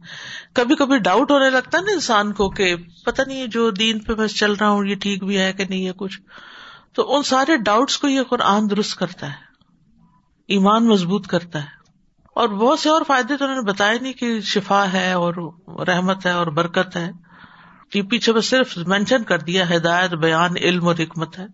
کبھی 0.55 0.77
کبھی 0.77 0.99
ڈاؤٹ 0.99 1.31
ہونے 1.31 1.51
لگتا 1.51 1.79
ہے 1.79 1.83
نا 1.83 1.93
انسان 1.93 2.33
کو 2.33 2.51
کہ 2.51 2.77
پتا 3.05 3.23
نہیں 3.27 3.47
جو 3.47 3.71
دین 3.71 3.99
پہ 3.99 4.13
میں 4.15 4.29
چل 4.29 4.53
رہا 4.53 4.69
ہوں، 4.69 4.85
یہ 4.85 4.95
ٹھیک 4.95 5.25
بھی 5.25 5.39
ہے 5.39 5.53
کہ 5.53 5.65
نہیں 5.65 5.87
ہے 5.87 5.93
کچھ۔ 5.97 6.21
تو 6.93 7.17
ان 7.17 7.23
سارے 7.23 7.57
ڈاؤٹس 7.57 7.99
کو 7.99 8.09
یہ 8.09 8.23
قرآن 8.23 8.71
درست 8.71 8.97
کرتا 8.97 9.27
ہے۔ 9.27 9.49
ایمان 10.49 10.87
مضبوط 10.87 11.27
کرتا 11.27 11.61
ہے۔ 11.63 11.79
اور 12.35 12.49
بہت 12.49 12.79
سے 12.79 12.89
اور 12.89 13.03
فائدے 13.07 13.37
تو 13.37 13.45
انہوں 13.45 13.63
نے 13.63 13.73
بتایا 13.73 13.99
نہیں 14.01 14.13
کہ 14.13 14.41
شفا 14.41 14.93
ہے 14.93 15.13
اور 15.13 15.35
رحمت 15.87 16.27
ہے 16.27 16.31
اور 16.31 16.47
برکت 16.47 16.97
ہے۔ 16.97 17.11
یہ 17.93 18.03
پیچھے 18.03 18.33
میں 18.33 18.41
صرف 18.41 18.77
مینشن 18.87 19.25
کر 19.25 19.39
دیا 19.39 19.69
ہدایت 19.77 20.15
بیان 20.15 20.57
علم 20.63 20.87
اور 20.87 20.97
حکمت 20.99 21.39
ہے 21.39 21.47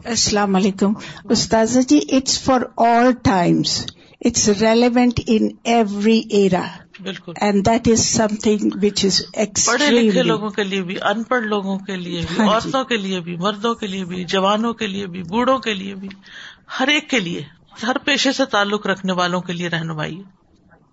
السلام 0.00 0.56
علیکم 0.56 0.92
استاذ 1.30 1.78
ji 1.88 2.00
it's 2.12 2.42
for 2.42 2.60
all 2.76 3.12
times 3.22 3.84
it's 4.20 4.48
relevant 4.60 5.20
in 5.28 5.48
every 5.72 6.18
era. 6.38 6.64
بالکل 7.02 7.32
And 7.42 7.64
that 7.64 7.88
is 7.88 8.04
something 8.10 8.70
which 8.82 9.04
is 9.04 9.20
پڑھے 9.66 9.90
لکھے. 9.90 10.22
لوگوں 10.22 10.50
کے 10.50 10.64
لیے 10.64 10.82
بھی 10.82 10.96
ان 11.02 11.22
پڑھ 11.22 11.44
لوگوں 11.44 11.78
کے 11.78 11.96
لیے 11.96 12.20
بھی 12.20 12.36
ہاں 12.38 12.46
جی۔ 12.46 12.52
عورتوں 12.52 12.84
کے 12.84 12.96
لیے 12.96 13.20
بھی 13.20 13.36
مردوں 13.36 13.74
کے 13.74 13.86
لیے 13.86 14.04
بھی 14.04 14.24
جوانوں 14.24 14.72
کے 14.74 14.86
لیے 14.86 15.06
بھی 15.06 15.22
بوڑھوں 15.22 15.58
کے 15.58 15.74
لیے 15.74 15.94
بھی 15.94 16.08
ہر 16.80 16.88
ایک 16.88 17.10
کے 17.10 17.20
لیے 17.20 17.42
ہر 17.82 17.98
پیشے 17.98 18.32
سے 18.32 18.44
تعلق 18.44 18.86
رکھنے 18.86 19.12
والوں 19.12 19.40
کے 19.40 19.52
لیے 19.52 19.68
رہنمائی۔ 19.68 20.22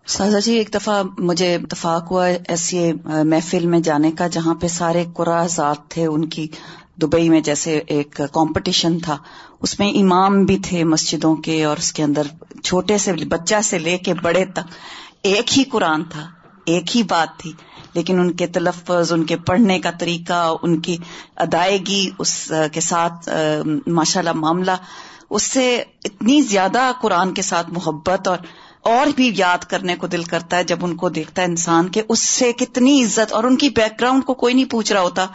سازا 0.07 0.39
جی 0.39 0.53
ایک 0.53 0.73
دفعہ 0.73 1.01
مجھے 1.17 1.53
اتفاق 1.55 2.11
ہوا 2.11 2.25
ایسی 2.25 2.91
محفل 3.03 3.65
میں 3.65 3.79
جانے 3.79 4.11
کا، 4.11 4.27
جہاں 4.27 4.53
پہ 4.55 4.67
سارے 4.67 5.03
قرآ 5.13 5.45
ذات 5.47 5.87
تھے، 5.89 6.05
ان 6.05 6.25
کی 6.25 6.47
دبئی 7.01 7.29
میں 7.29 7.39
جیسے 7.41 7.79
ایک 7.87 8.21
کمپٹیشن 8.31 8.99
تھا، 8.99 9.17
اس 9.61 9.79
میں 9.79 9.89
امام 9.91 10.43
بھی 10.45 10.57
تھے 10.57 10.83
مسجدوں 10.83 11.35
کے، 11.35 11.63
اور 11.63 11.77
اس 11.77 11.91
کے 11.93 12.03
اندر 12.03 12.27
چھوٹے 12.63 12.97
سے، 12.97 13.13
بچہ 13.29 13.61
سے 13.63 13.79
لے 13.79 13.97
کے 13.97 14.13
بڑے 14.13 14.45
تک، 14.45 14.73
ایک 15.23 15.57
ہی 15.57 15.63
قرآن 15.63 16.03
تھا، 16.03 16.27
ایک 16.65 16.95
ہی 16.97 17.03
بات 17.03 17.37
تھی، 17.39 17.51
لیکن 17.93 18.19
ان 18.19 18.31
کے 18.31 18.47
تلفظ، 18.47 19.13
ان 19.13 19.23
کے 19.23 19.37
پڑھنے 19.37 19.79
کا 19.79 19.91
طریقہ، 19.99 20.43
ان 20.61 20.79
کی 20.79 20.97
ادائیگی، 21.37 22.09
اس 22.19 22.51
کے 22.71 22.81
ساتھ 22.81 23.29
ماشاء 23.87 24.21
اللہ 24.21 24.33
معاملہ، 24.35 24.71
اس 25.29 25.43
سے 25.43 25.75
اتنی 26.05 26.41
زیادہ 26.41 26.91
قرآن 27.01 27.33
کے 27.33 27.41
ساتھ 27.41 27.69
محبت 27.69 28.27
اور 28.27 28.37
اور 28.83 29.07
بھی 29.15 29.31
یاد 29.35 29.57
کرنے 29.57 29.95
کو 29.95 30.07
دل 30.07 30.23
کرتا 30.23 30.57
ہے 30.57 30.63
جب 30.63 30.77
ان 30.81 30.95
کو 30.95 31.09
دیکھتا 31.09 31.41
ہے 31.41 31.47
انسان 31.47 31.89
کہ 31.89 32.01
اس 32.09 32.19
سے 32.19 32.53
کتنی 32.53 33.03
عزت 33.03 33.33
اور 33.33 33.43
ان 33.43 33.55
کی 33.55 33.69
بیک 33.69 34.01
گراؤنڈ 34.01 34.25
کو 34.25 34.33
کوئی 34.33 34.53
نہیں 34.53 34.65
پوچھ 34.65 34.93
رہا 34.93 35.01
ہوتا 35.01 35.25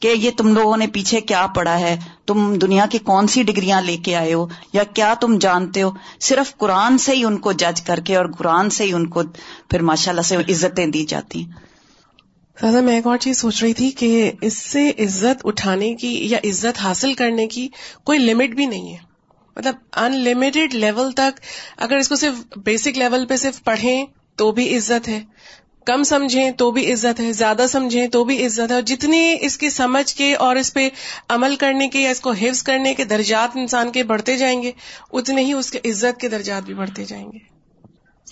کہ 0.00 0.08
یہ 0.08 0.30
تم 0.36 0.54
لوگوں 0.54 0.76
نے 0.76 0.86
پیچھے 0.86 1.20
کیا 1.20 1.46
پڑھا 1.46 1.80
ہے؟ 1.80 1.96
تم 2.26 2.54
دنیا 2.54 2.86
کی 2.90 2.98
کون 2.98 3.26
سی 3.26 3.42
ڈگریاں 3.42 3.82
لے 3.82 3.96
کے 3.96 4.16
آئے 4.16 4.34
ہو؟ 4.34 4.46
یا 4.72 4.84
کیا 4.84 5.14
تم 5.20 5.38
جانتے 5.38 5.82
ہو؟ 5.82 5.90
صرف 6.20 6.56
قرآن 6.56 6.98
سے 6.98 7.12
ہی 7.12 7.24
ان 7.24 7.36
کو 7.36 7.52
جج 7.52 7.82
کر 7.82 8.00
کے 8.00 8.16
اور 8.16 8.26
قرآن 8.38 8.70
سے 8.70 8.84
ہی 8.84 8.92
ان 8.92 9.06
کو 9.06 9.22
پھر 9.70 9.82
ماشاء 9.82 10.12
اللہ 10.12 10.22
سے 10.22 10.36
عزتیں 10.36 10.86
دی 10.86 11.04
جاتی 11.04 11.44
ہیں۔ 11.44 11.52
سازا 12.60 12.80
میں 12.80 12.94
ایک 12.94 13.06
اور 13.06 13.16
چیز 13.16 13.38
سوچ 13.38 13.62
رہی 13.62 13.72
تھی 13.72 13.90
کہ 13.90 14.32
اس 14.40 14.56
سے 14.56 14.88
عزت 14.88 15.40
اٹھانے 15.44 15.94
کی 15.94 16.26
یا 16.26 16.38
عزت 16.44 16.78
حاصل 16.78 17.14
کرنے 17.14 17.46
کی 17.46 17.68
کوئی 18.04 18.18
لمٹ 18.18 18.48
بھی 18.48 18.66
نہیں 18.66 18.92
ہے۔ 18.92 19.13
مطلب 19.56 19.74
ان 19.92 20.12
لمیٹڈ 20.12 20.74
لیول 20.74 21.12
تک، 21.12 21.40
اگر 21.76 21.96
اس 21.96 22.08
کو 22.08 22.16
صرف 22.16 22.58
بیسک 22.58 22.98
لیول 22.98 23.26
پہ 23.26 23.36
صرف 23.36 23.64
پڑھیں 23.64 24.06
تو 24.36 24.52
بھی 24.52 24.76
عزت 24.76 25.08
ہے۔ 25.08 25.20
کم 25.86 26.02
سمجھیں 26.02 26.50
تو 26.50 26.70
بھی 26.70 26.92
عزت 26.92 27.20
ہے، 27.20 27.32
زیادہ 27.32 27.66
سمجھیں 27.68 28.06
تو 28.06 28.24
بھی 28.24 28.46
عزت 28.46 28.70
ہے۔ 28.70 28.74
اور 28.74 28.82
جتنے 28.82 29.36
اس 29.40 29.58
کی 29.58 29.70
سمجھ 29.70 30.14
کے 30.14 30.34
اور 30.34 30.56
اس 30.56 30.74
پہ 30.74 30.88
عمل 31.28 31.56
کرنے 31.56 31.88
کے 31.88 32.00
یا 32.00 32.10
اس 32.10 32.20
کو 32.20 32.30
حفظ 32.30 32.62
کرنے 32.62 32.94
کے 32.94 33.04
درجات 33.04 33.48
انسان 33.54 33.92
کے 33.92 34.02
بڑھتے 34.02 34.36
جائیں 34.36 34.62
گے 34.62 34.72
اتنے 35.12 35.42
ہی 35.42 35.52
اس 35.52 35.70
کے 35.70 35.78
عزت 35.84 36.20
کے 36.20 36.28
درجات 36.28 36.62
بھی 36.62 36.74
بڑھتے 36.74 37.04
جائیں 37.04 37.32
گے۔ 37.32 37.53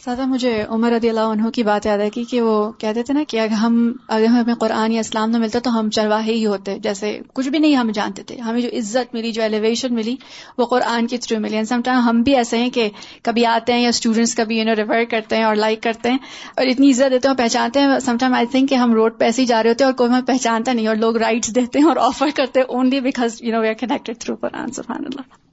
سادہ، 0.05 0.25
مجھے 0.27 0.65
عمر 0.69 0.91
رضی 0.91 1.09
اللہ 1.09 1.21
عنہ 1.21 1.49
کی 1.51 1.63
بات 1.63 1.87
یاد 1.87 1.99
ہے 1.99 2.11
کہ 2.11 2.23
کہ 2.25 2.41
وہ 2.41 2.73
کہتے 2.73 3.03
تھے 3.03 3.15
نا 3.15 3.23
کہ 3.29 3.41
اگر 3.41 3.53
ہم 3.53 3.93
اگر 4.09 4.25
ہمیں 4.25 4.55
قرآن 4.55 4.93
یا 4.93 5.01
اسلام 5.01 5.31
نہ 5.31 5.39
ملتا 5.39 5.59
تو 5.59 5.79
ہم 5.79 5.91
چرواہے 5.91 6.33
ہی 6.33 6.47
ہوتے، 6.47 6.79
جیسے 6.79 7.21
کچھ 7.35 7.49
بھی 7.49 7.59
نہیں 7.59 7.77
ہم 7.77 7.91
جانتے 7.91 8.23
تھے۔ 8.23 8.37
ہمیں 8.37 8.61
جو 8.61 8.69
عزت 8.69 9.15
ملی، 9.15 9.33
جو 9.33 9.43
ایلیویشن 9.43 9.95
ملی، 9.95 10.17
وہ 10.59 10.67
قرآن 10.67 11.07
کے 11.07 11.17
تھرو 11.17 11.41
ملی۔ 11.41 11.65
سم 11.65 11.83
ٹائم 11.83 12.01
ہم 12.01 12.23
بھی 12.23 12.37
ایسے 12.37 12.59
ہیں 12.59 12.71
کہ 12.71 12.89
کبھی 13.23 13.47
آتے 13.47 13.73
ہیں 13.73 13.81
یا 13.81 13.89
اسٹوڈینٹس 13.89 14.35
کبھی 14.35 14.59
یو 14.59 14.65
نو 14.65 14.75
ریفر 14.77 15.05
کرتے 15.11 15.37
ہیں 15.37 15.45
اور 15.45 15.57
لائک 15.57 15.83
کرتے 15.83 16.11
ہیں 16.11 16.19
اور 16.57 16.67
اتنی 16.67 16.91
عزت 16.91 17.11
دیتے 17.11 17.29
ہیں 17.29 17.35
اور 17.35 17.39
پہچانتے 17.39 17.81
ہیں۔ 17.81 17.99
سم 17.99 18.17
ٹائم 18.17 18.35
آئی 18.35 18.47
تھنک 18.47 18.71
کہ 18.71 18.75
ہم 18.75 18.95
روڈ 18.95 19.19
پہ 19.19 19.25
ایسے 19.25 19.43
ہی 19.43 19.47
جا 19.47 19.63
رہے 19.63 19.71
ہوتے 19.71 19.85
ہیں 19.85 19.91
اور 19.91 19.97
کوئی 19.99 20.11
ہمیں 20.11 20.27
پہچانتا 20.27 20.73
نہیں 20.73 20.87
اور 20.87 20.97
لوگ 20.97 21.17
رائٹس 21.17 21.55
دیتے 21.55 21.79
ہیں 21.79 21.87
اور 21.87 21.97
آفر 21.97 22.29
کرتے 22.37 22.61
ہیں 22.61 22.67
only 22.67 23.01
because 23.01 23.43
you 23.43 23.53
know 23.53 23.61
we 23.61 23.69
are 23.69 23.75
connected 23.75 24.19
through 24.19 24.37
قرآن 24.37 24.73
سبحان 24.73 25.05
اللہ۔ 25.05 25.52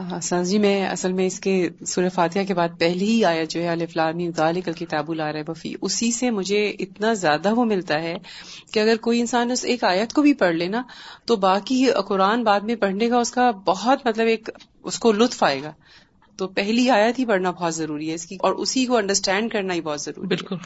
حسن 0.00 0.42
جی 0.42 0.58
میں 0.58 0.86
اصل 0.86 1.12
میں 1.12 1.26
اس 1.26 1.40
کے 1.40 1.68
سورہ 1.86 2.08
فاتحہ 2.08 2.42
کے 2.44 2.54
بعد 2.54 2.68
پہلی 2.78 3.04
ہی 3.04 3.24
آیا 3.24 3.44
جو 3.44 3.62
ہے 3.62 3.68
الفلامی 3.68 4.30
ذالک 4.36 4.68
الکتاب 4.68 5.14
لا 5.14 5.32
ریب 5.32 5.56
فی 5.56 5.74
اسی 5.82 6.12
سے 6.12 6.30
مجھے 6.30 6.70
اتنا 6.78 7.12
زیادہ 7.12 7.54
وہ 7.54 7.64
ملتا 7.64 8.02
ہے 8.02 8.14
کہ 8.72 8.80
اگر 8.80 8.96
کوئی 8.96 9.20
انسان 9.20 9.50
اس 9.50 9.64
ایک 9.64 9.84
آیت 9.84 10.12
کو 10.12 10.22
بھی 10.22 10.34
پڑھ 10.34 10.54
لینا 10.54 10.82
تو 11.26 11.36
باقی 11.36 11.86
قرآن 12.06 12.44
بعد 12.44 12.60
میں 12.60 12.76
پڑھنے 12.76 13.08
کا 13.08 13.18
اس 13.18 13.30
کا 13.30 13.50
بہت 13.50 14.06
مطلب 14.06 14.26
ایک 14.26 14.50
اس 14.82 14.98
کو 14.98 15.12
لطف 15.12 15.42
آئے 15.42 15.62
گا۔ 15.62 15.72
تو 16.36 16.48
پہلی 16.48 16.90
آیت 16.90 17.18
ہی 17.18 17.24
پڑھنا 17.26 17.50
بہت 17.50 17.74
ضروری 17.74 18.08
ہے 18.08 18.14
اس 18.14 18.26
کی 18.26 18.36
اور 18.40 18.52
اسی 18.52 18.86
کو 18.86 18.96
انڈرسٹینڈ 18.96 19.50
کرنا 19.52 19.74
ہی 19.74 19.80
بہت 19.80 20.00
ضروری 20.00 20.22
ہے۔ 20.22 20.28
بالکل۔ 20.28 20.56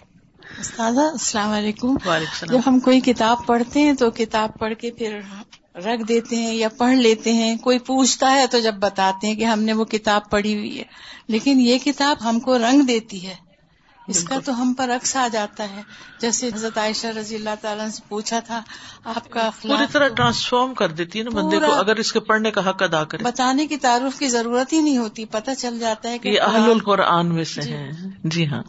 استاذہ 0.59 1.01
السلام 1.01 1.51
علیکم۔ 1.51 1.88
وعلیکم 1.88 2.12
السلام۔ 2.14 2.57
جب 2.57 2.61
ہم 2.66 2.81
کوئی 2.81 3.01
کتاب 3.01 3.47
پڑھتے 3.47 3.81
ہیں 3.81 3.92
تو 3.92 4.11
کتاب 4.11 4.51
پڑھ 4.59 4.75
کے 4.75 4.90
پھر 4.90 5.18
رکھ 5.75 6.03
دیتے 6.09 6.37
ہیں 6.37 6.55
یا 6.55 6.69
پڑھ 6.69 6.95
لیتے 6.95 7.33
ہیں 7.33 7.57
کوئی 7.57 7.79
پوچھتا 7.79 8.33
ہے 8.33 8.47
تو 8.47 8.61
جب 8.61 8.75
بتاتے 8.75 9.27
ہیں 9.27 9.35
کہ 9.35 9.45
ہم 9.45 9.63
نے 9.63 9.73
وہ 9.73 9.85
کتاب 9.85 10.31
پڑھی 10.31 10.57
ہوئی 10.57 10.79
ہے۔ 10.79 10.85
لیکن 11.29 11.61
یہ 11.61 11.79
کتاب 11.79 12.17
ہم 12.25 12.41
کو 12.41 12.59
رنگ 12.59 12.83
دیتی 12.83 13.27
ہے۔ 13.27 13.35
اس 14.09 14.25
کا 14.25 14.39
تو 14.45 14.63
ہم 14.63 14.73
پر 14.73 14.91
عکس 14.97 15.17
آ 15.17 15.29
جاتا 15.33 15.71
ہے۔ 15.71 15.83
جیسے 16.21 16.49
حضرت 16.55 16.79
عائشہ 16.79 17.07
رضی 17.07 17.35
اللہ 17.35 17.51
تعالیٰ 17.61 17.89
سے 17.89 18.03
پوچھا 18.09 18.41
تھا 18.41 18.63
آپ 19.05 19.31
کا 19.31 19.51
پوری 19.63 19.85
طرح 19.93 20.09
ٹرانسفارم 20.09 20.75
کر 20.75 20.89
دیتی 20.89 21.19
ہے 21.19 21.25
نا 21.25 21.31
بندے 21.31 21.59
کو۔ 21.59 21.73
اگر 21.73 21.97
اس 21.97 22.13
کے 22.13 22.21
پڑھنے 22.21 22.51
کا 22.51 22.71
حق 22.71 22.83
ادا 22.83 23.05
کرے۔ 23.05 23.25
بتانے 23.25 23.67
کی 23.67 23.77
تعارف 23.77 24.19
کی 24.19 24.29
ضرورت 24.29 24.73
ہی 24.73 24.81
نہیں 24.81 24.99
ہوتی۔ 24.99 25.25
پتہ 25.25 25.51
چل 25.59 25.79
جاتا 25.79 26.09
ہے 26.09 26.19
کہ 26.19 26.29
یہ 26.29 26.41
اہل 26.41 26.51
قرآن- 26.51 26.71
القرآن 26.71 27.35
میں 27.35 27.45
سے 27.45 27.61
ہیں۔ 27.63 27.93
جی 28.25 28.47
ہاں۔ 28.47 28.63